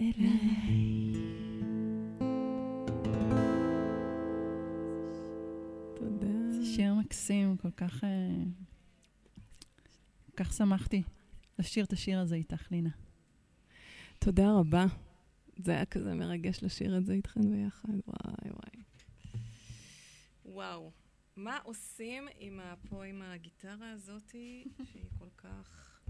אליי. 0.00 1.12
תודה. 5.94 6.50
זה 6.50 6.66
שיר 6.74 6.94
מקסים, 6.94 7.56
כל 7.56 7.70
כך... 7.76 8.04
אה, 8.04 8.08
כל 10.26 10.44
כך 10.44 10.52
שמחתי 10.52 11.02
לשיר 11.58 11.84
את 11.84 11.92
השיר 11.92 12.20
הזה 12.20 12.34
איתך, 12.34 12.70
לינה. 12.70 12.90
תודה 14.18 14.52
רבה. 14.52 15.03
זה 15.56 15.72
היה 15.72 15.84
כזה 15.84 16.14
מרגש 16.14 16.62
לשיר 16.62 16.96
את 16.96 17.06
זה 17.06 17.12
איתכם 17.12 17.40
ביחד. 17.40 17.88
וואי 17.88 18.50
וואי. 18.50 18.82
וואו. 20.44 20.90
מה 21.36 21.58
עושים 21.62 22.24
עם 22.38 22.60
ה... 22.60 22.74
פה 22.88 23.04
עם 23.04 23.22
הגיטרה 23.22 23.90
הזאתי, 23.90 24.64
שהיא 24.92 25.04
כל 25.18 25.28
כך... 25.36 26.00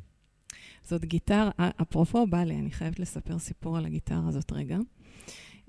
זאת 0.82 1.04
גיטרה, 1.04 1.50
א- 1.58 1.82
אפרופו 1.82 2.26
בא 2.26 2.44
לי, 2.44 2.54
אני 2.54 2.70
חייבת 2.70 2.98
לספר 2.98 3.38
סיפור 3.38 3.76
על 3.76 3.86
הגיטרה 3.86 4.28
הזאת 4.28 4.52
רגע. 4.52 4.78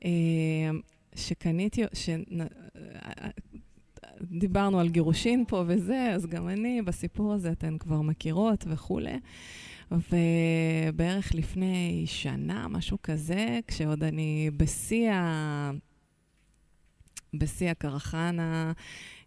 אה, 0.05 0.69
שקניתי, 1.15 1.83
ש... 1.93 2.09
דיברנו 4.21 4.79
על 4.79 4.89
גירושין 4.89 5.43
פה 5.47 5.63
וזה, 5.67 6.11
אז 6.13 6.25
גם 6.25 6.49
אני, 6.49 6.81
בסיפור 6.81 7.33
הזה 7.33 7.51
אתן 7.51 7.77
כבר 7.77 8.01
מכירות 8.01 8.65
וכולי. 8.67 9.19
ובערך 9.91 11.35
לפני 11.35 12.03
שנה, 12.07 12.67
משהו 12.67 12.97
כזה, 13.03 13.59
כשעוד 13.67 14.03
אני 14.03 14.49
בשיא 14.57 15.11
ה... 15.11 15.71
בשיא 17.33 17.69
הקרחנה, 17.69 18.73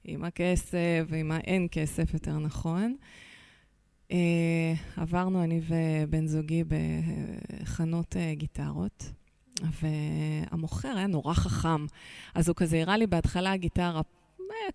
עם 0.04 0.24
הכסף 0.24 1.04
ועם 1.09 1.32
האין 1.32 1.66
כסף, 1.70 2.14
יותר 2.14 2.38
נכון. 2.38 2.96
Uh, 4.09 4.12
עברנו 4.96 5.44
אני 5.44 5.61
ובן 5.68 6.26
זוגי 6.26 6.64
בחנות 7.62 8.16
uh, 8.16 8.38
גיטרות, 8.38 9.12
והמוכר 9.62 10.96
היה 10.96 11.06
נורא 11.06 11.34
חכם. 11.34 11.86
אז 12.34 12.48
הוא 12.48 12.56
כזה 12.56 12.80
הראה 12.80 12.96
לי 12.96 13.06
בהתחלה 13.06 13.56
גיטרה 13.56 14.00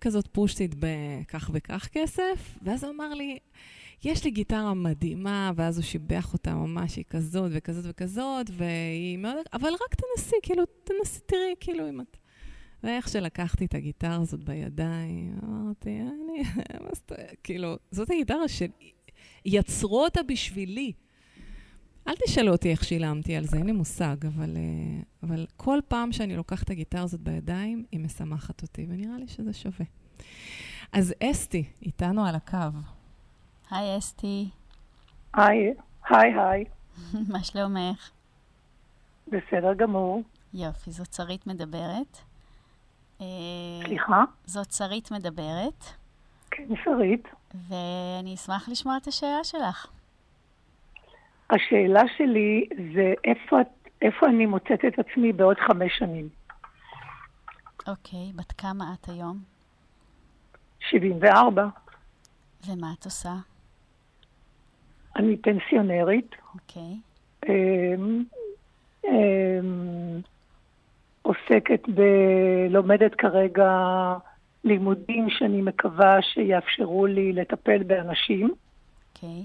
כזאת 0.00 0.26
פושטית 0.32 0.74
בכך 0.78 1.50
וכך 1.52 1.88
כסף, 1.92 2.58
ואז 2.62 2.84
הוא 2.84 2.92
אמר 2.92 3.14
לי, 3.14 3.38
יש 4.04 4.24
לי 4.24 4.30
גיטרה 4.30 4.74
מדהימה, 4.74 5.52
ואז 5.56 5.78
הוא 5.78 5.84
שיבח 5.84 6.32
אותה 6.32 6.54
ממש, 6.54 6.96
היא 6.96 7.04
כזאת 7.10 7.50
וכזאת 7.54 7.84
וכזאת, 7.88 8.50
והיא 8.50 9.18
מאוד... 9.18 9.36
אבל 9.52 9.72
רק 9.72 9.94
תנסי, 9.94 10.36
כאילו, 10.42 10.64
תנסי, 10.84 11.20
תראי, 11.26 11.54
כאילו, 11.60 11.88
אם 11.88 12.00
את... 12.00 12.16
ואיך 12.82 13.08
שלקחתי 13.08 13.64
את 13.64 13.74
הגיטרה 13.74 14.16
הזאת 14.16 14.44
בידיים, 14.44 15.38
אמרתי, 15.44 16.00
אני... 16.00 16.42
כאילו, 17.44 17.76
זאת 17.90 18.10
הגיטרה 18.10 18.44
שיצרו 19.46 20.04
אותה 20.04 20.22
בשבילי. 20.22 20.92
אל 22.08 22.14
תשאלו 22.26 22.52
אותי 22.52 22.70
איך 22.70 22.84
שילמתי 22.84 23.36
על 23.36 23.44
זה, 23.44 23.56
אין 23.56 23.66
לי 23.66 23.72
מושג, 23.72 24.26
אבל, 24.26 24.56
אה, 24.56 25.02
אבל 25.22 25.46
כל 25.56 25.78
פעם 25.88 26.12
שאני 26.12 26.36
לוקחת 26.36 26.64
את 26.64 26.70
הגיטרה 26.70 27.02
הזאת 27.02 27.20
בידיים, 27.20 27.84
היא 27.92 28.00
משמחת 28.00 28.62
אותי, 28.62 28.86
ונראה 28.88 29.18
לי 29.18 29.28
שזה 29.28 29.52
שווה. 29.52 29.86
אז 30.92 31.14
אסתי, 31.22 31.64
איתנו 31.82 32.26
על 32.26 32.34
הקו. 32.34 32.78
היי 33.70 33.98
אסתי, 33.98 34.48
היי, 35.34 35.74
היי, 36.08 36.32
היי, 36.40 36.64
מה 37.32 37.44
שלומך? 37.44 38.10
בסדר 39.28 39.74
גמור. 39.74 40.22
יופי, 40.54 40.90
זאת 40.90 41.12
שרית 41.12 41.46
מדברת. 41.46 42.18
אה, 43.20 43.26
סליחה? 43.84 44.24
זאת 44.44 44.72
שרית 44.72 45.10
מדברת, 45.10 45.84
כן, 46.50 46.68
שרית. 46.84 47.28
ואני 47.68 48.34
אשמח 48.34 48.68
לשמוע 48.68 48.96
את 48.96 49.06
השאלה 49.06 49.44
שלך. 49.44 49.86
השאלה 51.54 52.02
שלי 52.16 52.68
זה 52.94 53.14
איפה, 53.24 53.56
איפה 54.02 54.26
אני 54.26 54.46
מוצאת 54.46 54.84
את 54.88 54.98
עצמי 54.98 55.32
בעוד 55.32 55.56
חמש 55.56 55.92
שנים? 55.98 56.28
אוקיי, 57.88 58.32
בת 58.36 58.52
כמה 58.52 58.84
את 58.94 59.08
היום? 59.08 59.38
74. 60.90 61.68
ומה 62.66 62.86
את 62.98 63.04
עושה? 63.04 63.34
אני 65.16 65.36
פנסיונרית. 65.36 66.30
אוקיי. 66.54 66.96
אמ, 67.48 68.24
אמ, 69.04 70.20
עוסקת 71.22 71.88
ב... 71.94 72.00
לומדת 72.70 73.14
כרגע 73.14 73.70
לימודים 74.64 75.30
שאני 75.30 75.62
מקווה 75.62 76.22
שיאפשרו 76.22 77.06
לי 77.06 77.32
לטפל 77.32 77.82
באנשים. 77.82 78.54
אוקיי. 79.14 79.44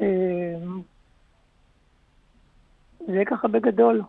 אמ, 0.00 0.80
זה 3.06 3.22
ככה 3.26 3.48
בגדול. 3.48 4.02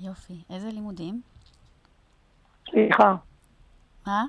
יופי. 0.00 0.34
איזה 0.50 0.68
לימודים? 0.68 1.20
סליחה, 2.70 3.14
מה? 4.06 4.24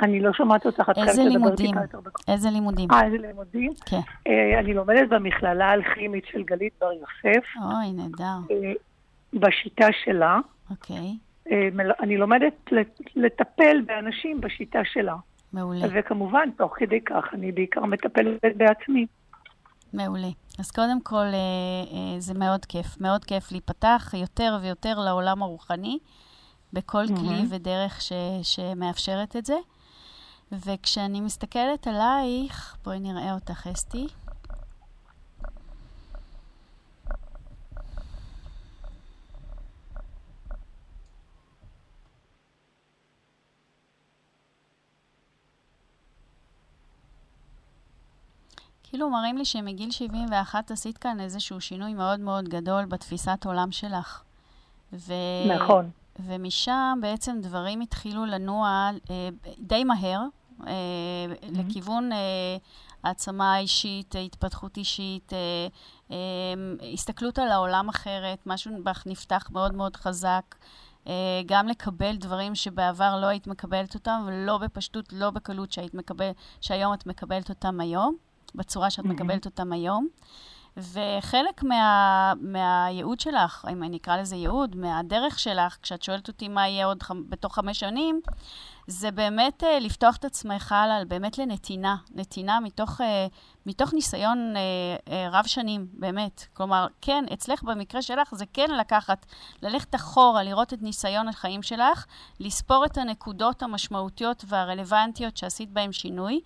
אני 0.00 0.20
לא 0.20 0.32
שומעת 0.32 0.66
אותך, 0.66 0.90
את 0.90 0.94
חייבת 0.94 1.18
לדבר? 1.18 1.56
טיפה 1.56 1.80
יותר 1.80 2.00
בקול. 2.00 2.34
איזה 2.34 2.50
לימודים? 2.50 2.90
אה, 2.90 3.04
איזה 3.04 3.16
לימודים? 3.18 3.72
כן. 3.86 4.00
אה, 4.26 4.58
אני 4.58 4.74
לומדת 4.74 5.08
במכללה 5.08 5.66
האלכימית 5.70 6.24
של 6.32 6.42
גלית 6.42 6.72
בר 6.80 6.92
יוסף, 6.92 7.46
אוי, 7.56 7.92
נהדר. 7.92 8.24
אה, 8.50 8.72
בשיטה 9.34 9.86
שלה. 10.04 10.38
אוקיי. 10.70 11.16
אה, 11.50 11.68
אני 12.00 12.16
לומדת 12.16 12.52
לט- 12.72 13.00
לטפל 13.16 13.80
באנשים 13.86 14.40
בשיטה 14.40 14.78
שלה. 14.84 15.16
מעולה. 15.52 15.86
וכמובן, 15.92 16.48
תוך 16.56 16.72
כדי 16.76 17.00
כך, 17.00 17.24
אני 17.32 17.52
בעיקר 17.52 17.84
מטפלת 17.84 18.40
בעצמי. 18.56 19.06
מעולה. 19.92 20.30
אז 20.58 20.70
קודם 20.70 21.00
כל, 21.02 21.16
אה, 21.16 21.32
אה, 21.92 22.20
זה 22.20 22.34
מאוד 22.34 22.64
כיף. 22.64 23.00
מאוד 23.00 23.24
כיף 23.24 23.52
להיפתח 23.52 24.14
יותר 24.16 24.58
ויותר 24.62 24.98
לעולם 24.98 25.42
הרוחני, 25.42 25.98
בכל 26.72 27.04
מהמם. 27.06 27.16
כלי 27.16 27.46
ודרך 27.50 28.00
ש, 28.00 28.12
שמאפשרת 28.42 29.36
את 29.36 29.46
זה. 29.46 29.56
וכשאני 30.52 31.20
מסתכלת 31.20 31.86
עלייך, 31.86 32.76
בואי 32.84 33.00
נראה 33.00 33.34
אותך, 33.34 33.66
אסתי. 33.72 34.06
כאילו 48.98 49.10
מראים 49.10 49.38
לי 49.38 49.44
שמגיל 49.44 49.90
71 49.90 50.70
עשית 50.70 50.98
כאן 50.98 51.20
איזשהו 51.20 51.60
שינוי 51.60 51.94
מאוד 51.94 52.20
מאוד 52.20 52.48
גדול 52.48 52.84
בתפיסת 52.84 53.46
עולם 53.46 53.72
שלך. 53.72 54.22
ו... 54.92 55.12
נכון. 55.48 55.90
ומשם 56.26 56.98
בעצם 57.02 57.36
דברים 57.42 57.80
התחילו 57.80 58.26
לנוע 58.26 58.90
אה, 59.10 59.28
די 59.58 59.84
מהר, 59.84 60.20
אה, 60.66 60.72
לכיוון 61.42 62.12
אה, 62.12 62.18
העצמה 63.02 63.58
אישית, 63.58 64.14
התפתחות 64.24 64.76
אישית, 64.76 65.32
אה, 65.32 65.38
אה, 66.10 66.86
הסתכלות 66.92 67.38
על 67.38 67.48
העולם 67.48 67.88
אחרת, 67.88 68.38
משהו 68.46 68.72
בך 68.84 69.02
נפתח 69.06 69.48
מאוד 69.52 69.74
מאוד 69.74 69.96
חזק. 69.96 70.54
אה, 71.06 71.12
גם 71.46 71.68
לקבל 71.68 72.16
דברים 72.16 72.54
שבעבר 72.54 73.20
לא 73.20 73.26
היית 73.26 73.46
מקבלת 73.46 73.94
אותם, 73.94 74.22
ולא 74.26 74.58
בפשטות, 74.58 75.12
לא 75.12 75.30
בקלות 75.30 75.72
שהיית 75.72 75.94
מקבל, 75.94 76.30
שהיום 76.60 76.94
את 76.94 77.06
מקבלת 77.06 77.48
אותם 77.48 77.80
היום, 77.80 78.16
בצורה 78.54 78.90
שאת. 78.90 79.04
מקבלת 79.04 79.46
אותם 79.46 79.72
היום. 79.72 80.08
וחלק 80.76 81.62
מה, 81.62 82.32
מהייעוד 82.40 83.20
שלך, 83.20 83.66
אם 83.72 83.82
אני 83.82 83.96
אקרא 83.96 84.16
לזה 84.16 84.36
ייעוד, 84.36 84.76
מהדרך 84.76 85.38
שלך, 85.38 85.76
כשאת 85.82 86.02
שואלת 86.02 86.28
אותי 86.28 86.48
מה 86.48 86.68
יהיה 86.68 86.86
עוד 86.86 87.02
חמ, 87.02 87.22
בתוך 87.28 87.54
חמש 87.54 87.80
שנים, 87.80 88.20
זה 88.86 89.10
באמת 89.10 89.62
uh, 89.62 89.66
לפתוח 89.80 90.16
את 90.16 90.24
עצמך 90.24 90.74
על 90.78 91.04
באמת 91.04 91.38
לנתינה, 91.38 91.96
נתינה 92.14 92.60
מתוך, 92.60 93.00
uh, 93.00 93.04
מתוך 93.66 93.94
ניסיון 93.94 94.54
uh, 94.54 95.08
uh, 95.08 95.12
רב 95.32 95.46
שנים, 95.46 95.86
באמת. 95.92 96.46
כלומר, 96.54 96.86
כן, 97.00 97.24
אצלך 97.32 97.62
במקרה 97.62 98.02
שלך 98.02 98.34
זה 98.34 98.44
כן 98.52 98.70
לקחת, 98.70 99.26
ללכת 99.62 99.94
אחורה, 99.94 100.42
לראות 100.42 100.72
את 100.72 100.82
ניסיון 100.82 101.28
החיים 101.28 101.62
שלך, 101.62 102.06
לספור 102.40 102.84
את 102.84 102.98
הנקודות 102.98 103.62
המשמעותיות 103.62 104.44
והרלוונטיות 104.48 105.36
שעשית 105.36 105.70
בהן 105.70 105.92
שינוי, 105.92 106.40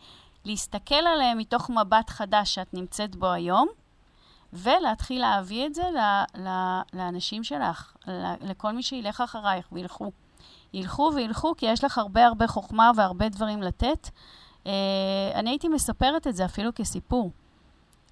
להסתכל 0.44 0.94
עליהן 0.94 1.38
מתוך 1.38 1.70
מבט 1.70 2.10
חדש 2.10 2.54
שאת 2.54 2.74
נמצאת 2.74 3.16
בו 3.16 3.32
היום, 3.32 3.68
ולהתחיל 4.52 5.20
להביא 5.20 5.66
את 5.66 5.74
זה 5.74 5.82
ל- 5.82 6.40
ל- 6.48 6.80
לאנשים 6.92 7.44
שלך, 7.44 7.96
לכל 8.40 8.72
מי 8.72 8.82
שילך 8.82 9.20
אחרייך 9.20 9.68
וילכו. 9.72 10.12
ילכו 10.72 11.10
וילכו, 11.14 11.54
כי 11.56 11.66
יש 11.66 11.84
לך 11.84 11.98
הרבה 11.98 12.26
הרבה 12.26 12.46
חוכמה 12.46 12.90
והרבה 12.96 13.28
דברים 13.28 13.62
לתת. 13.62 14.08
אה, 14.66 14.72
אני 15.34 15.50
הייתי 15.50 15.68
מספרת 15.68 16.26
את 16.26 16.36
זה 16.36 16.44
אפילו 16.44 16.74
כסיפור, 16.74 17.30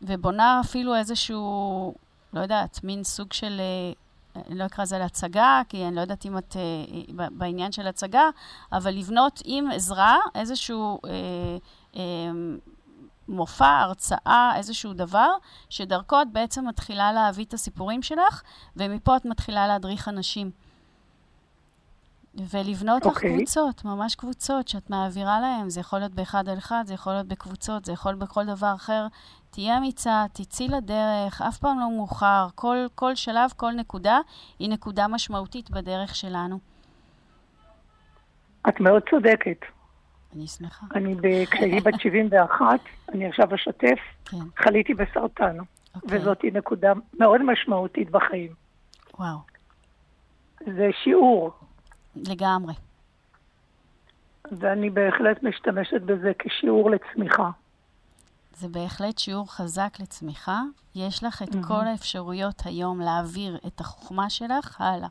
ובונה 0.03 0.61
אפילו 0.65 0.97
איזשהו, 0.97 1.95
לא 2.33 2.41
יודעת, 2.41 2.85
מין 2.85 3.05
סוג 3.05 3.33
של, 3.33 3.61
אה, 3.61 4.43
אני 4.47 4.59
לא 4.59 4.67
אקרא 4.67 4.85
לזה 4.85 4.99
להצגה, 4.99 5.63
כי 5.69 5.87
אני 5.87 5.97
לא 5.97 6.01
יודעת 6.01 6.27
אם 6.27 6.39
את 6.39 6.57
ב- 7.17 7.39
בעניין 7.39 7.73
של 7.73 7.87
הצגה, 7.87 8.25
אבל 8.73 8.91
לבנות 8.95 9.43
עם 9.45 9.71
עזרה 9.71 10.17
איזשהו... 10.35 10.99
אה, 11.05 11.59
מופע, 13.29 13.79
הרצאה, 13.79 14.53
איזשהו 14.57 14.93
דבר, 14.93 15.31
שדרכו 15.69 16.23
את 16.23 16.29
בעצם 16.33 16.69
מתחילה 16.69 17.13
להביא 17.13 17.45
את 17.45 17.55
הסיפורים 17.55 18.03
שלך, 18.03 18.43
ומפה 18.77 19.17
את 19.17 19.25
מתחילה 19.25 19.67
להדריך 19.67 20.09
אנשים. 20.09 20.51
ולבנות 22.35 23.07
לך 23.07 23.17
אוקיי. 23.17 23.37
קבוצות, 23.37 23.85
ממש 23.85 24.15
קבוצות 24.15 24.69
שאת 24.69 24.91
מעבירה 24.91 25.41
להם. 25.41 25.71
זה 25.71 25.81
יכול 25.81 25.99
להיות 25.99 26.13
באחד 26.13 26.49
על 26.49 26.59
אחד, 26.59 26.83
זה 26.87 26.95
יכול 26.95 27.13
להיות 27.13 27.27
בקבוצות, 27.27 27.85
זה 27.85 27.93
יכול 27.93 28.15
בכל 28.15 28.47
דבר 28.47 28.75
אחר. 28.75 29.07
תהיה 29.51 29.79
אמיצה, 29.79 30.25
תצאי 30.33 30.69
לדרך, 30.69 31.43
אף 31.43 31.59
פעם 31.59 31.81
לא 31.81 31.91
מאוחר. 31.91 32.47
כל, 32.55 32.77
כל 32.95 33.15
שלב, 33.15 33.51
כל 33.57 33.73
נקודה, 33.73 34.19
היא 34.59 34.71
נקודה 34.71 35.09
משמעותית 35.09 35.71
בדרך 35.71 36.15
שלנו. 36.15 36.59
את 38.69 38.81
מאוד 38.81 39.03
צודקת. 39.11 39.80
אני 40.37 40.47
שמחה. 40.47 40.87
אני, 40.95 41.17
כשהייתי 41.51 41.81
בת 41.81 42.01
71, 42.01 42.81
אני 43.13 43.27
עכשיו 43.27 43.55
אשתף, 43.55 43.99
כן. 44.25 44.37
חליתי 44.57 44.95
בסרטן. 44.95 45.57
אוקיי. 45.95 46.19
וזאת 46.19 46.45
נקודה 46.53 46.93
מאוד 47.19 47.43
משמעותית 47.43 48.11
בחיים. 48.11 48.55
וואו, 49.19 49.39
זה 50.67 50.89
שיעור, 51.05 51.51
לגמרי. 52.17 52.75
ואני 54.59 54.91
בהחלט 54.91 55.43
משתמשת 55.43 56.03
בזה 56.03 56.33
כשיעור 56.39 56.91
לצמיחה. 56.91 57.51
זה 58.57 58.69
בהחלט 58.69 59.19
שיעור 59.19 59.53
חזק 59.53 59.97
לצמיחה. 60.01 60.63
יש 60.95 61.25
לך 61.25 61.43
את 61.43 61.55
מהמם. 61.55 61.67
כל 61.67 61.87
האפשרויות 61.87 62.63
היום 62.65 63.01
להעביר 63.01 63.59
את 63.67 63.81
החוכמה 63.81 64.31
שלך 64.31 64.81
הלאה. 64.81 65.09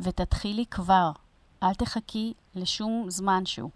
ותתחילי 0.00 0.64
כבר. 0.70 1.10
אל 1.62 1.74
תחכי 1.74 2.32
לשום 2.54 3.04
זמן 3.08 3.46
שהוא. 3.46 3.70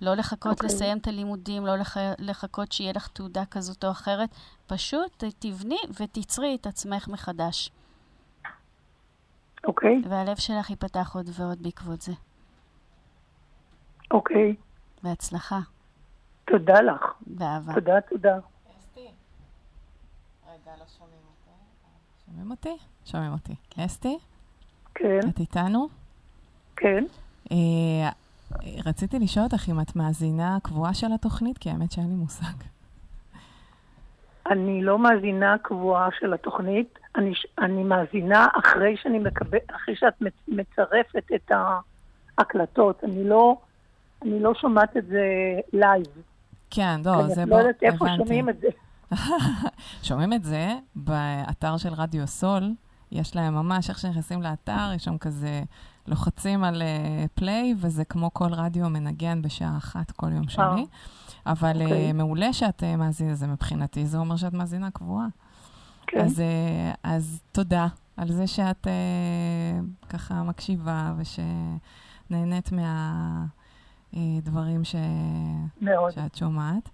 לא 0.00 0.14
לחכות 0.14 0.52
אוקיי. 0.52 0.66
לסיים 0.66 0.98
את 0.98 1.06
הלימודים, 1.06 1.66
לא 1.66 1.76
לח... 1.76 1.96
לחכות 2.18 2.72
שיהיה 2.72 2.92
לך 2.92 3.08
תעודה 3.08 3.44
כזאת 3.44 3.84
או 3.84 3.90
אחרת. 3.90 4.28
פשוט 4.66 5.24
תבני 5.38 5.78
ותיצרי 6.00 6.56
את 6.60 6.66
עצמך 6.66 7.08
מחדש. 7.08 7.70
אוקיי, 9.64 10.02
והלב 10.08 10.36
שלך 10.36 10.70
ייפתח 10.70 11.14
עוד 11.14 11.26
ועוד 11.32 11.62
בעקבות 11.62 12.02
זה. 12.02 12.12
אוקיי. 14.10 14.56
בהצלחה. 15.02 15.60
תודה 16.44 16.80
לך. 16.80 17.02
באהבה. 17.26 17.74
תודה, 17.74 18.00
תודה. 18.00 18.38
שומעים 22.26 22.50
אותי? 22.50 22.76
שומעים 23.04 23.32
אותי. 23.32 23.54
אסתי? 23.78 24.18
כן. 24.94 25.28
את 25.28 25.38
איתנו? 25.38 25.88
כן. 26.76 27.04
רציתי 28.86 29.18
לשאול 29.18 29.44
אותך 29.44 29.68
אם 29.68 29.80
את 29.80 29.96
מאזינה 29.96 30.58
קבועה 30.62 30.94
של 30.94 31.12
התוכנית, 31.12 31.58
כי 31.58 31.70
האמת 31.70 31.92
שאין 31.92 32.08
לי 32.08 32.14
מושג. 32.14 32.54
אני 34.50 34.82
לא 34.82 34.98
מאזינה 34.98 35.56
קבועה 35.62 36.08
של 36.20 36.34
התוכנית, 36.34 36.98
אני, 37.16 37.32
אני 37.58 37.84
מאזינה 37.84 38.46
אחרי 38.58 38.96
שאני 39.02 39.18
מקבלת, 39.18 39.58
אחרי 39.76 39.96
שאת 39.96 40.20
מצ- 40.20 40.48
מצרפת 40.48 41.24
את 41.34 41.50
ההקלטות. 42.38 43.04
אני 43.04 43.24
לא, 43.28 43.56
אני 44.22 44.40
לא 44.42 44.54
שומעת 44.54 44.96
את 44.96 45.06
זה 45.06 45.22
לייב. 45.72 46.06
כן, 46.70 47.00
לא, 47.04 47.20
אני 47.20 47.34
זה 47.34 47.40
לא 47.44 47.46
בוא, 47.46 47.58
יודעת 47.58 47.82
איפה 47.82 48.04
הבנתי. 48.06 48.24
שומעים 48.24 48.48
את 48.48 48.56
זה. 48.60 48.68
שומעים 50.08 50.32
את 50.32 50.44
זה 50.44 50.68
באתר 50.96 51.76
של 51.76 51.92
רדיו 51.92 52.26
סול, 52.26 52.62
יש 53.12 53.36
להם 53.36 53.54
ממש, 53.54 53.90
איך 53.90 53.98
שנכנסים 53.98 54.42
לאתר, 54.42 54.90
יש 54.94 55.04
שם 55.04 55.18
כזה, 55.18 55.62
לוחצים 56.08 56.64
על 56.64 56.82
פליי, 57.34 57.74
וזה 57.78 58.04
כמו 58.04 58.34
כל 58.34 58.52
רדיו 58.52 58.90
מנגן 58.90 59.42
בשעה 59.42 59.76
אחת 59.76 60.10
כל 60.10 60.32
יום 60.32 60.48
שני. 60.48 60.86
אבל 61.46 61.82
אוקיי. 61.82 62.06
אה, 62.06 62.12
מעולה 62.12 62.52
שאת 62.52 62.82
אה, 62.82 62.96
מאזינה 62.96 63.32
לזה 63.32 63.46
מבחינתי, 63.46 64.06
זה 64.06 64.18
אומר 64.18 64.36
שאת 64.36 64.52
מאזינה 64.52 64.90
קבועה. 64.90 65.26
כן. 66.06 66.18
כן. 66.18 66.24
אז, 66.24 66.40
אה, 66.40 66.92
אז 67.02 67.40
תודה 67.52 67.86
על 68.16 68.32
זה 68.32 68.46
שאת 68.46 68.86
אה, 68.86 68.92
ככה 70.08 70.42
מקשיבה 70.42 71.14
ושנהנית 71.16 72.70
מהדברים 74.12 74.84
ש... 74.84 74.94
מאוד. 75.80 76.10
שאת 76.10 76.34
שומעת. 76.34 76.88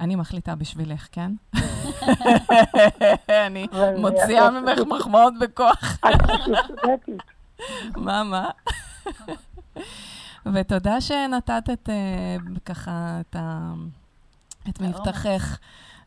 אני 0.00 0.16
מחליטה 0.16 0.54
בשבילך, 0.54 1.08
כן? 1.12 1.32
אני 3.46 3.66
מוציאה 3.98 4.44
אה, 4.44 4.50
ממך 4.50 4.78
מחמאות 4.86 5.34
בכוח. 5.40 5.98
את 6.04 6.20
צודקת. 6.66 7.33
מה, 7.96 8.22
מה? 8.24 8.50
ותודה 10.54 11.00
שנתת 11.00 11.70
את, 11.72 11.88
אה, 11.88 12.36
ככה, 12.64 13.20
את, 13.20 13.36
ה, 13.36 13.72
את 14.68 14.80
מבטחך. 14.80 15.58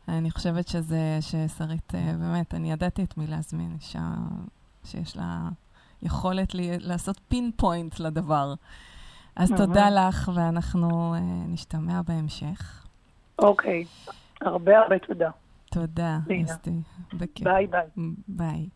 אני 0.08 0.30
חושבת 0.30 0.68
שזה, 0.68 1.18
ששרית, 1.20 1.94
אה, 1.94 2.12
באמת, 2.18 2.54
אני 2.54 2.72
ידעתי 2.72 3.04
את 3.04 3.16
מי 3.16 3.26
להזמין, 3.26 3.76
אישה 3.80 4.08
שיש 4.84 5.16
לה 5.16 5.48
יכולת 6.02 6.54
לי, 6.54 6.78
לעשות 6.78 7.20
פין 7.28 7.50
פוינט 7.56 8.00
לדבר. 8.00 8.54
אז. 9.36 9.52
תודה 9.56 9.90
לך, 9.90 10.30
ואנחנו 10.34 11.14
אה, 11.14 11.20
נשתמע 11.48 12.02
בהמשך. 12.02 12.86
אוקיי, 13.38 13.84
הרבה 14.40 14.78
הרבה 14.78 14.98
תודה. 14.98 15.30
תודה. 15.70 16.18
אסתי. 16.44 16.70
ביי 17.42 17.66
ביי. 17.66 17.86
ביי. 18.28 18.68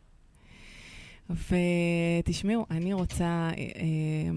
ותשמעו, 1.32 2.66
אני 2.70 2.92
רוצה 2.92 3.24
אה, 3.24 3.52
אה, 3.56 4.30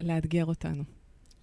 לאתגר 0.00 0.44
אותנו. 0.44 0.84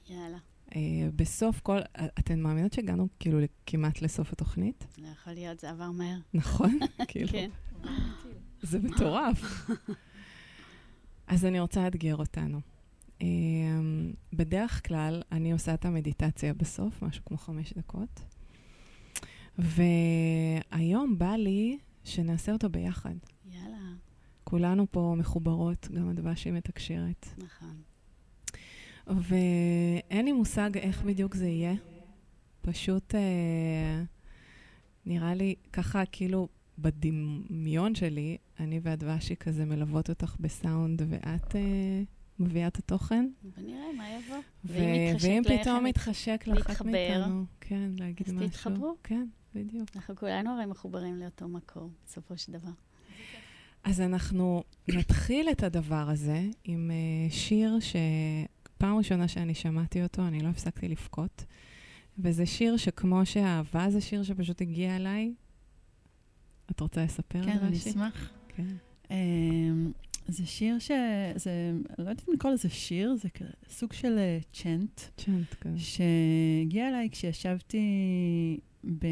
יאללה, 0.10 0.38
אה, 0.76 1.10
בסוף 1.16 1.60
כל... 1.60 1.78
אתן 2.20 2.40
מאמינות 2.40 2.74
שהגענו 2.74 3.08
כאילו 3.20 3.40
כמעט 3.66 4.02
לסוף 4.02 4.34
התוכנית? 4.34 4.88
לא 4.98 5.08
יכול 5.08 5.34
להיות, 5.34 5.60
זה 5.60 5.70
עבר 5.70 5.92
מהר. 5.92 6.18
נכון? 6.34 6.80
כאילו, 7.08 7.32
כן. 7.32 7.50
זה 8.62 8.80
מטורף. 8.80 9.70
אז 11.28 11.46
אני 11.46 11.60
רוצה 11.60 11.84
לאתגר 11.84 12.16
אותנו. 12.16 12.60
אה, 13.22 13.28
בדרך 14.34 14.88
כלל, 14.88 15.22
אני 15.32 15.52
עושה 15.52 15.74
את 15.74 15.86
המדיטציה 15.86 16.54
בסוף, 16.54 17.02
משהו 17.04 17.26
כמו 17.26 17.38
חמש 17.38 17.74
דקות. 17.74 18.22
והיום 19.58 21.18
בא 21.18 21.36
לי 21.36 21.78
שנעשה 22.04 22.52
אותו 22.52 22.70
ביחד. 22.70 23.16
יאללה, 23.46 23.78
כולנו 24.50 24.86
פה 24.92 25.16
מחוברות, 25.18 25.88
גם 25.92 26.10
הדבשי 26.10 26.52
מתקשרת. 26.52 27.26
נכון. 27.38 27.82
ואין 29.08 30.26
לי 30.26 30.32
מושג 30.32 30.70
איך 30.78 31.04
בדיוק 31.04 31.36
זה 31.36 31.48
יהיה. 31.48 31.74
פשוט 32.62 33.16
אה, 33.16 34.04
נראה 35.06 35.34
לי 35.36 35.56
ככה, 35.74 36.04
כאילו, 36.12 36.48
בדמיון 36.80 37.96
שלי, 37.96 38.38
אני 38.60 38.80
והדבשי 38.84 39.36
כזה 39.36 39.66
מלוות 39.66 40.10
אותך 40.10 40.36
בסאונד, 40.40 41.02
ואת 41.10 41.56
אה, 41.56 42.02
מביאה 42.40 42.68
את 42.68 42.78
התוכן. 42.78 43.30
ונראה 43.58 43.94
מה 43.98 44.10
יבוא. 44.10 44.38
ו- 44.66 44.74
ואם 45.20 45.42
פתאום 45.44 45.84
מת- 45.84 45.90
יתחשק 45.90 46.44
לאחת 46.48 46.86
מאיתנו, 46.86 47.46
כן, 47.62 47.92
להגיד 48.00 48.28
אז 48.28 48.34
משהו. 48.34 48.48
תתחברו. 48.50 48.96
כן, 49.04 49.28
בדיוק. 49.56 49.90
אנחנו 49.96 50.16
כולנו 50.16 50.50
הרי 50.50 50.66
מחוברים 50.66 51.16
לאותו 51.16 51.48
מקור, 51.48 51.90
בסופו 52.06 52.38
של 52.38 52.52
דבר. 52.52 52.70
אז 53.90 54.02
אנחנו 54.02 54.64
נתחיל 54.88 55.50
את 55.52 55.64
הדבר 55.64 56.10
הזה 56.10 56.46
עם 56.64 56.92
uh, 56.92 57.34
שיר 57.34 57.78
שפעם 57.80 58.98
ראשונה 58.98 59.28
שאני 59.28 59.54
שמעתי 59.54 60.04
אותו, 60.04 60.28
אני 60.28 60.40
לא 60.40 60.48
הפסקתי 60.48 60.88
לבכות. 60.88 61.46
וזה 62.20 62.46
שיר 62.46 62.78
שכמו 62.78 63.26
שאהבה 63.26 63.90
זה 63.90 64.02
שיר 64.02 64.24
שפשוט 64.24 64.62
הגיע 64.62 64.96
אליי. 64.96 65.34
את 66.72 66.80
רוצה 66.80 67.04
לספר 67.04 67.44
כן, 67.44 67.52
על 67.52 67.64
אני 67.64 67.78
השיר? 67.78 67.92
אשמח. 67.92 68.32
כן. 68.48 68.76
אמ, 69.12 69.92
זה 70.28 70.46
שיר 70.46 70.80
ש... 70.80 70.92
זה, 71.36 71.72
אני 71.72 72.06
לא 72.06 72.10
יודעת 72.10 72.30
אם 72.30 72.34
לקרוא 72.34 72.54
לזה 72.54 72.70
שיר, 72.70 73.16
זה 73.16 73.30
סוג 73.70 73.94
של 73.94 74.20
צ'נט, 74.54 75.02
צ'אנט 75.18 75.54
כזה. 75.54 75.80
שהגיע 75.80 76.90
אליי 76.90 77.10
כשישבתי 77.12 77.80
ב... 79.00 79.08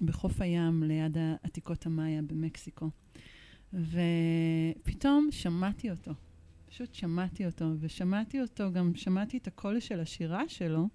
בחוף 0.00 0.40
הים 0.40 0.82
ליד 0.82 1.16
עתיקות 1.42 1.86
המאיה 1.86 2.22
במקסיקו. 2.22 2.90
ופתאום 3.74 5.28
שמעתי 5.30 5.90
אותו. 5.90 6.12
פשוט 6.66 6.94
שמעתי 6.94 7.46
אותו, 7.46 7.64
ושמעתי 7.80 8.40
אותו, 8.40 8.72
גם 8.72 8.92
שמעתי 8.94 9.36
את 9.36 9.46
הקול 9.46 9.80
של 9.80 10.00
השירה 10.00 10.48
שלו, 10.48 10.88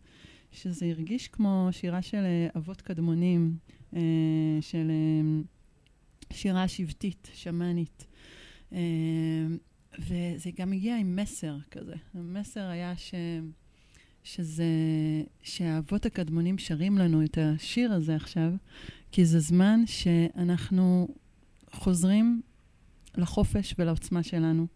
שזה 0.51 0.85
הרגיש 0.85 1.27
כמו 1.27 1.69
שירה 1.71 2.01
של 2.01 2.17
אה, 2.17 2.47
אבות 2.55 2.81
קדמונים, 2.81 3.57
אה, 3.95 4.01
של 4.61 4.91
אה, 4.91 5.41
שירה 6.33 6.67
שבטית, 6.67 7.29
שמאנית. 7.33 8.05
אה, 8.73 8.79
וזה 9.99 10.49
גם 10.57 10.73
הגיע 10.73 10.97
עם 10.97 11.15
מסר 11.15 11.57
כזה. 11.71 11.95
המסר 12.13 12.67
היה 12.67 12.97
ש... 12.97 13.13
שזה, 14.23 14.65
שהאבות 15.43 16.05
הקדמונים 16.05 16.57
שרים 16.57 16.97
לנו 16.97 17.23
את 17.23 17.37
השיר 17.41 17.93
הזה 17.93 18.15
עכשיו, 18.15 18.51
כי 19.11 19.25
זה 19.25 19.39
זמן 19.39 19.79
שאנחנו 19.85 21.07
חוזרים 21.71 22.41
לחופש 23.17 23.75
ולעוצמה 23.79 24.23
שלנו, 24.23 24.67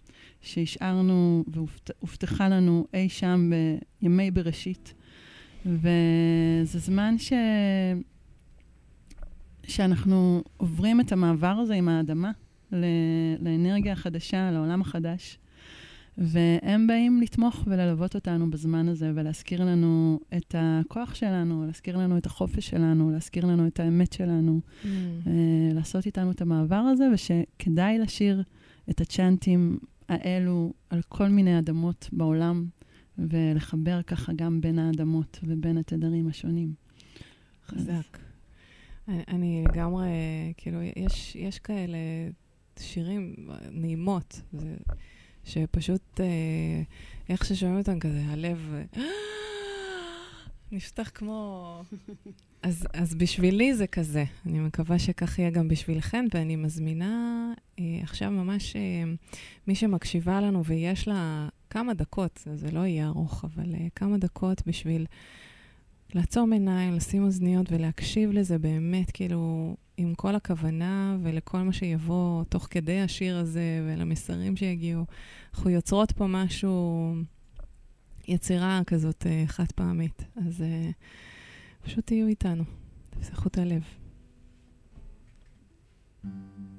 שהשארנו 0.41 1.45
והובטחה 1.47 2.49
לנו 2.49 2.85
אי 2.93 3.09
שם 3.09 3.51
בימי 4.01 4.31
בראשית. 4.31 4.93
וזה 5.65 6.79
זמן 6.79 7.15
ש... 7.17 7.33
שאנחנו 9.67 10.43
עוברים 10.57 11.01
את 11.01 11.11
המעבר 11.11 11.47
הזה 11.47 11.73
עם 11.73 11.89
האדמה 11.89 12.31
ל... 12.71 12.85
לאנרגיה 13.39 13.93
החדשה, 13.93 14.51
לעולם 14.51 14.81
החדש. 14.81 15.37
והם 16.17 16.87
באים 16.87 17.21
לתמוך 17.21 17.63
וללוות 17.67 18.15
אותנו 18.15 18.51
בזמן 18.51 18.87
הזה 18.87 19.11
ולהזכיר 19.15 19.65
לנו 19.65 20.19
את 20.37 20.55
הכוח 20.57 21.15
שלנו, 21.15 21.65
להזכיר 21.65 21.97
לנו 21.97 22.17
את 22.17 22.25
החופש 22.25 22.67
שלנו, 22.69 23.11
להזכיר 23.11 23.45
לנו 23.45 23.67
את 23.67 23.79
האמת 23.79 24.13
שלנו, 24.13 24.59
Mm. 24.63 24.87
אה, 25.27 25.73
לעשות 25.73 26.05
איתנו 26.05 26.31
את 26.31 26.41
המעבר 26.41 26.75
הזה, 26.75 27.07
ושכדאי 27.13 27.99
לשיר 27.99 28.43
את 28.89 29.01
הצ'אנטים 29.01 29.77
האלו 30.09 30.73
על 30.89 31.01
כל 31.01 31.29
מיני 31.29 31.59
אדמות 31.59 32.09
בעולם, 32.11 32.65
ולחבר 33.17 34.01
ככה 34.01 34.33
גם 34.35 34.61
בין 34.61 34.79
האדמות 34.79 35.39
ובין 35.43 35.77
התדרים 35.77 36.27
השונים. 36.27 36.73
חזק. 37.67 38.17
אני, 39.07 39.23
אני 39.27 39.63
לגמרי, 39.69 40.07
כאילו, 40.57 40.79
יש, 40.95 41.35
יש 41.35 41.59
כאלה 41.59 41.97
שירים 42.79 43.35
נעימות, 43.71 44.41
זה, 44.53 44.75
שפשוט, 45.45 46.19
אה, 46.19 46.25
איך 47.29 47.45
ששומעים 47.45 47.77
אותם 47.77 47.99
כזה, 47.99 48.21
הלב 48.27 48.73
אה, 48.97 49.03
נפתח 50.71 51.11
כמו... 51.13 51.81
אז, 52.63 52.87
אז 52.93 53.15
בשבילי 53.15 53.73
זה 53.73 53.87
כזה. 53.87 54.23
אני 54.45 54.59
מקווה 54.59 54.99
שכך 54.99 55.39
יהיה 55.39 55.49
גם 55.49 55.67
בשבילכם, 55.67 56.25
ואני 56.33 56.55
מזמינה 56.55 57.51
אה, 57.79 57.99
עכשיו 58.03 58.31
ממש 58.31 58.75
אה, 58.75 58.81
מי 59.67 59.75
שמקשיבה 59.75 60.41
לנו 60.41 60.65
ויש 60.65 61.07
לה 61.07 61.47
כמה 61.69 61.93
דקות, 61.93 62.47
זה 62.53 62.71
לא 62.71 62.79
יהיה 62.79 63.07
ארוך, 63.07 63.45
אבל 63.45 63.75
אה, 63.75 63.87
כמה 63.95 64.17
דקות 64.17 64.67
בשביל 64.67 65.05
לעצום 66.13 66.53
עיניים, 66.53 66.93
לשים 66.93 67.23
אוזניות 67.23 67.71
ולהקשיב 67.71 68.31
לזה 68.31 68.57
באמת, 68.57 69.11
כאילו, 69.11 69.75
עם 69.97 70.15
כל 70.15 70.35
הכוונה 70.35 71.17
ולכל 71.23 71.57
מה 71.57 71.73
שיבוא 71.73 72.43
תוך 72.43 72.67
כדי 72.69 72.99
השיר 72.99 73.37
הזה 73.37 73.85
ולמסרים 73.87 74.55
שיגיעו. 74.55 75.05
אנחנו 75.53 75.69
יוצרות 75.69 76.11
פה 76.11 76.27
משהו, 76.27 77.13
יצירה 78.27 78.81
כזאת 78.87 79.25
אה, 79.25 79.43
חד 79.47 79.71
פעמית. 79.75 80.23
אז 80.35 80.61
אה, 80.61 80.89
פשוט 81.83 82.07
תהיו 82.07 82.27
איתנו, 82.27 82.63
תפתחו 83.09 83.47
את 83.47 83.57
הלב. 83.57 83.83
אז 86.23 86.72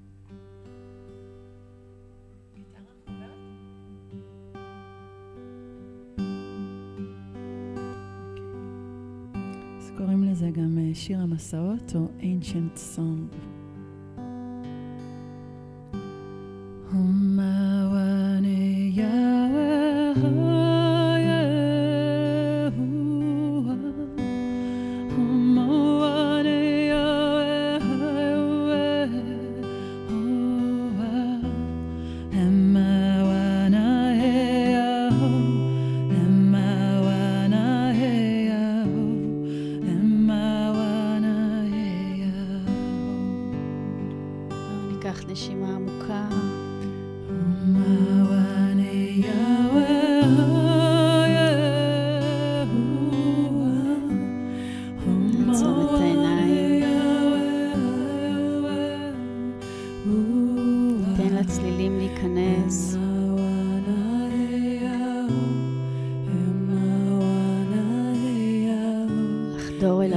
קוראים 9.98 10.24
לזה 10.24 10.50
גם 10.50 10.78
אה, 10.78 10.90
שיר 10.94 11.20
המסעות 11.20 11.92
או 11.94 12.08
ancient 12.20 12.78
song. 12.96 13.36
Umawane 16.92 18.58
Yahweh 18.98 20.43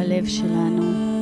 הלב 0.07 0.25
שלנו. 0.27 1.16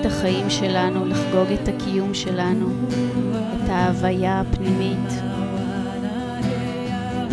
את 0.00 0.06
החיים 0.06 0.50
שלנו, 0.50 1.06
לחגוג 1.06 1.48
את 1.62 1.68
הקיום 1.68 2.14
שלנו, 2.14 2.68
את 3.30 3.68
ההוויה 3.68 4.40
הפנימית 4.40 5.10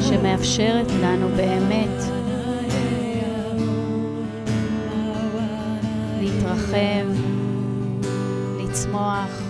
שמאפשרת 0.01 0.91
לנו 1.01 1.28
באמת 1.36 2.03
להתרחב, 6.20 7.07
לצמוח 8.63 9.41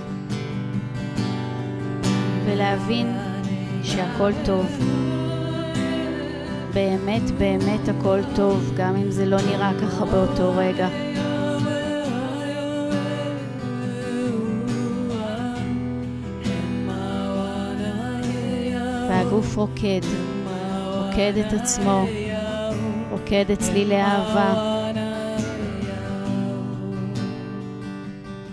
ולהבין 2.45 3.07
שהכל 3.83 4.31
טוב. 4.45 4.65
באמת 6.73 7.31
באמת 7.37 7.89
הכל 7.89 8.19
טוב, 8.35 8.73
גם 8.77 8.95
אם 8.95 9.11
זה 9.11 9.25
לא 9.25 9.37
נראה 9.51 9.71
ככה 9.81 10.05
באותו 10.05 10.53
רגע. 10.57 11.06
והגוף 19.27 19.57
רוקד, 19.57 20.01
רוקד 20.97 21.33
את 21.37 21.53
עצמו, 21.53 22.05
רוקד 23.11 23.51
אצלי 23.53 23.85
לאהבה. 23.85 24.53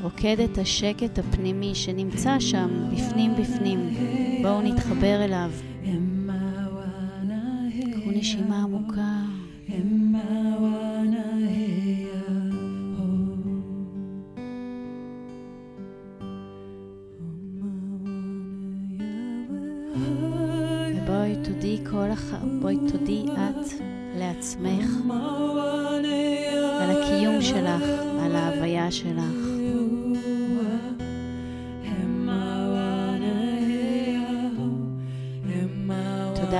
רוקד 0.02 0.36
את 0.40 0.58
השקט 0.58 1.18
הפנימי 1.18 1.74
שנמצא 1.74 2.40
שם, 2.40 2.68
בפנים 2.92 3.34
בפנים. 3.34 3.94
בואו 4.42 4.62
נתחבר 4.62 5.24
אליו. 5.24 5.50
קחו 8.00 8.10
נשימה 8.10 8.62
עמוקה. 8.62 9.13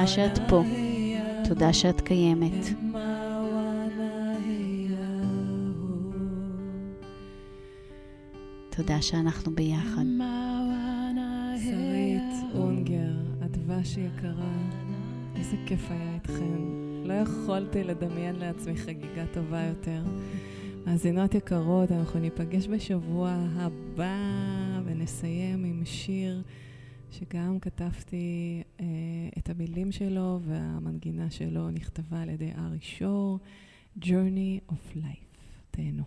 שאת 0.07 0.38
פה, 0.48 0.62
תודה 1.48 1.72
שאת 1.72 2.00
קיימת. 2.00 2.66
תודה 8.76 9.02
שאנחנו 9.02 9.55
ביחד. 9.55 10.02
שרית 11.64 12.55
אונגר, 12.55 13.12
הדבש 13.40 13.96
יקרה, 13.96 14.52
איזה 15.36 15.57
כיף 15.66 15.90
היה 15.90 16.14
איתכן. 16.14 16.59
לא 17.05 17.12
יכולתי 17.12 17.84
לדמיין 17.84 18.36
לעצמי 18.36 18.76
חגיגה 18.76 19.24
טובה 19.32 19.62
יותר. 19.62 20.02
מאזינות 20.86 21.34
יקרות, 21.34 21.92
אנחנו 21.92 22.20
ניפגש 22.20 22.68
בשבוע 22.68 23.30
הבא 23.57 24.16
ונסיים 24.84 25.64
עם 25.64 25.82
שיר 25.84 26.42
שגם 27.18 27.60
כתבתי 27.60 28.62
אה, 28.80 28.86
את 29.38 29.50
המילים 29.50 29.92
שלו 29.92 30.40
והמנגינה 30.42 31.30
שלו 31.30 31.70
נכתבה 31.70 32.22
על 32.22 32.28
ידי 32.28 32.52
ארי 32.58 32.80
שור, 32.80 33.38
Journey 33.98 34.72
of 34.72 34.96
Life. 34.96 35.38
תהנו. 35.70 36.04